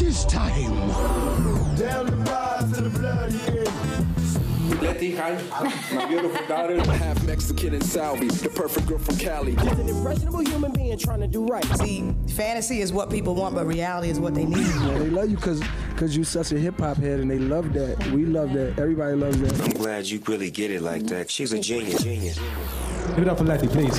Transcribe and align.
It 0.00 0.02
is 0.02 0.24
time. 0.26 0.70
Down 1.76 2.06
the 2.06 2.16
rise 2.30 2.72
to 2.72 2.82
the 2.82 2.90
bloody 3.00 3.40
end. 3.58 4.80
Letty, 4.80 5.16
hi. 5.16 5.42
My 5.92 6.06
beautiful 6.06 6.46
daughter. 6.46 6.80
Half 6.92 7.24
Mexican 7.24 7.74
and 7.74 7.82
Salvi, 7.82 8.28
the 8.28 8.48
perfect 8.48 8.86
girl 8.86 8.98
from 8.98 9.16
Cali. 9.16 9.56
He's 9.56 9.72
an 9.72 9.88
impressionable 9.88 10.46
human 10.46 10.72
being 10.72 10.96
trying 10.98 11.18
to 11.18 11.26
do 11.26 11.44
right. 11.46 11.64
See, 11.78 12.14
fantasy 12.28 12.80
is 12.80 12.92
what 12.92 13.10
people 13.10 13.34
want, 13.34 13.56
but 13.56 13.66
reality 13.66 14.08
is 14.08 14.20
what 14.20 14.36
they 14.36 14.44
need. 14.44 14.66
They 14.66 15.10
love 15.10 15.30
you 15.30 15.36
because 15.36 15.64
because 15.90 16.16
you 16.16 16.22
such 16.22 16.52
a 16.52 16.58
hip 16.60 16.78
hop 16.78 16.98
head, 16.98 17.18
and 17.18 17.28
they 17.28 17.40
love 17.40 17.72
that. 17.72 17.98
We 18.12 18.24
love 18.24 18.52
that. 18.52 18.78
Everybody 18.78 19.16
loves 19.16 19.40
that. 19.40 19.60
I'm 19.60 19.72
glad 19.72 20.06
you 20.06 20.22
really 20.28 20.52
get 20.52 20.70
it 20.70 20.80
like 20.80 21.08
that. 21.08 21.28
She's 21.28 21.52
a 21.52 21.58
genius, 21.58 22.04
genius. 22.04 22.38
Give 23.16 23.18
it 23.18 23.28
up 23.28 23.38
for 23.38 23.44
Letty, 23.44 23.66
please. 23.66 23.98